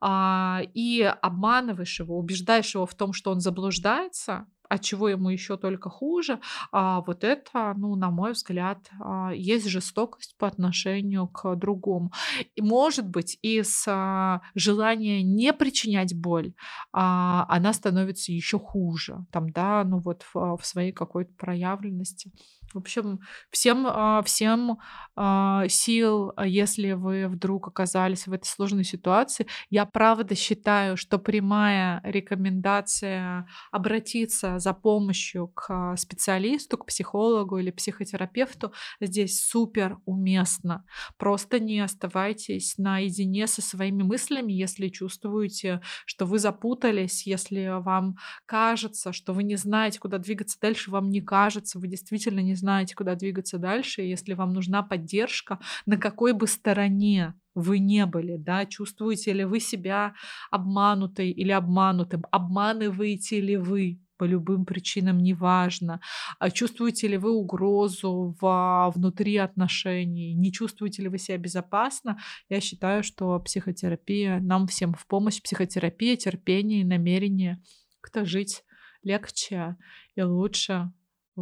[0.02, 5.58] а, и обманываешь его, убеждаешь его в том, что он заблуждается, от чего ему еще
[5.58, 6.40] только хуже,
[6.72, 12.12] а вот это, ну, на мой взгляд, а, есть жестокость по отношению к другому.
[12.56, 16.54] И, может быть, из а, желания не причинять боль,
[16.94, 22.32] а, она становится еще хуже, там, да, ну вот в, в своей какой-то проявленности.
[22.74, 24.78] В общем, всем, а, всем
[25.16, 29.48] а, сил, а, если вы вдруг оказались в этой сложной ситуации.
[29.72, 38.72] Я правда считаю, что прямая рекомендация обратиться за помощью к специалисту, к психологу или психотерапевту
[39.02, 40.86] здесь супер уместно.
[41.18, 49.12] Просто не оставайтесь наедине со своими мыслями, если чувствуете, что вы запутались, если вам кажется,
[49.12, 53.16] что вы не знаете, куда двигаться дальше, вам не кажется, вы действительно не знаете, куда
[53.16, 59.34] двигаться дальше, если вам нужна поддержка, на какой бы стороне вы не были, да, чувствуете
[59.34, 60.14] ли вы себя
[60.52, 66.02] обманутой или обманутым, обманываете ли вы по любым причинам, неважно,
[66.40, 72.60] а чувствуете ли вы угрозу в, внутри отношений, не чувствуете ли вы себя безопасно, я
[72.60, 77.62] считаю, что психотерапия нам всем в помощь, психотерапия, терпение и намерение
[78.02, 78.64] как-то жить
[79.04, 79.78] легче
[80.16, 80.92] и лучше,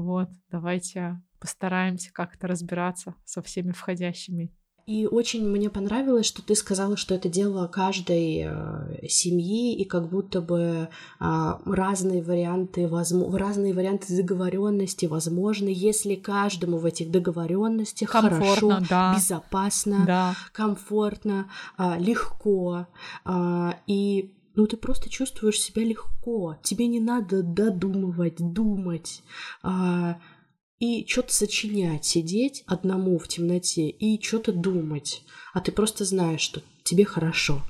[0.02, 4.52] вот, давайте постараемся как-то разбираться со всеми входящими.
[4.88, 10.08] И очень мне понравилось, что ты сказала, что это дело каждой э, семьи, и как
[10.08, 10.88] будто бы
[11.20, 19.14] э, разные варианты, возможно, разные варианты договоренности возможны, если каждому в этих договоренностях хорошо, да.
[19.14, 20.36] безопасно, да.
[20.54, 22.88] комфортно, э, легко.
[23.26, 29.22] Э, и ну ты просто чувствуешь себя легко, тебе не надо додумывать, думать,
[29.62, 30.20] а,
[30.80, 36.62] и что-то сочинять, сидеть одному в темноте и что-то думать, а ты просто знаешь, что
[36.84, 37.62] тебе хорошо.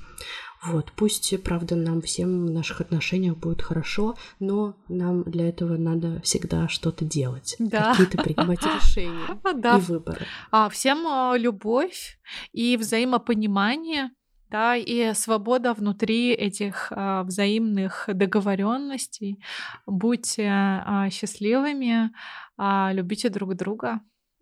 [0.64, 6.20] Вот, пусть, правда, нам всем в наших отношениях будет хорошо, но нам для этого надо
[6.22, 7.92] всегда что-то делать, да.
[7.92, 9.78] какие-то принимать решения да.
[9.78, 10.26] и выборы.
[10.50, 12.18] А, всем а, любовь
[12.52, 14.10] и взаимопонимание
[14.50, 19.42] да, и свобода внутри этих а, взаимных договоренностей.
[19.86, 22.10] Будьте а, счастливыми,
[22.56, 24.00] а, любите друг друга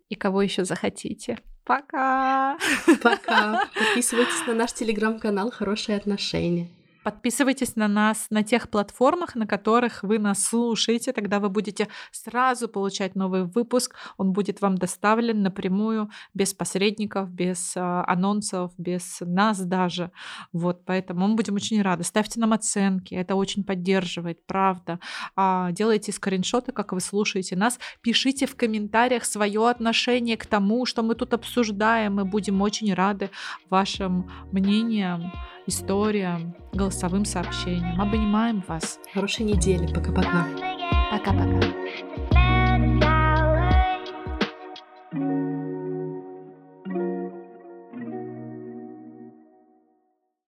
[0.09, 1.39] и кого еще захотите.
[1.65, 2.57] Пока!
[3.03, 3.65] Пока!
[3.75, 6.69] Подписывайтесь на наш телеграм-канал «Хорошие отношения».
[7.07, 11.13] Подписывайтесь на нас на тех платформах, на которых вы нас слушаете.
[11.13, 13.95] Тогда вы будете сразу получать новый выпуск.
[14.17, 20.11] Он будет вам доставлен напрямую, без посредников, без э, анонсов, без нас даже.
[20.51, 22.03] Вот, поэтому мы будем очень рады.
[22.03, 24.99] Ставьте нам оценки, это очень поддерживает, правда.
[25.37, 27.79] А, делайте скриншоты, как вы слушаете нас.
[28.01, 32.15] Пишите в комментариях свое отношение к тому, что мы тут обсуждаем.
[32.15, 33.29] Мы будем очень рады
[33.69, 35.31] вашим мнениям
[35.67, 38.01] историям, голосовым сообщениям.
[38.01, 38.99] Обнимаем вас.
[39.13, 39.93] Хорошей недели.
[39.93, 40.47] Пока-пока.
[41.11, 41.67] Пока-пока.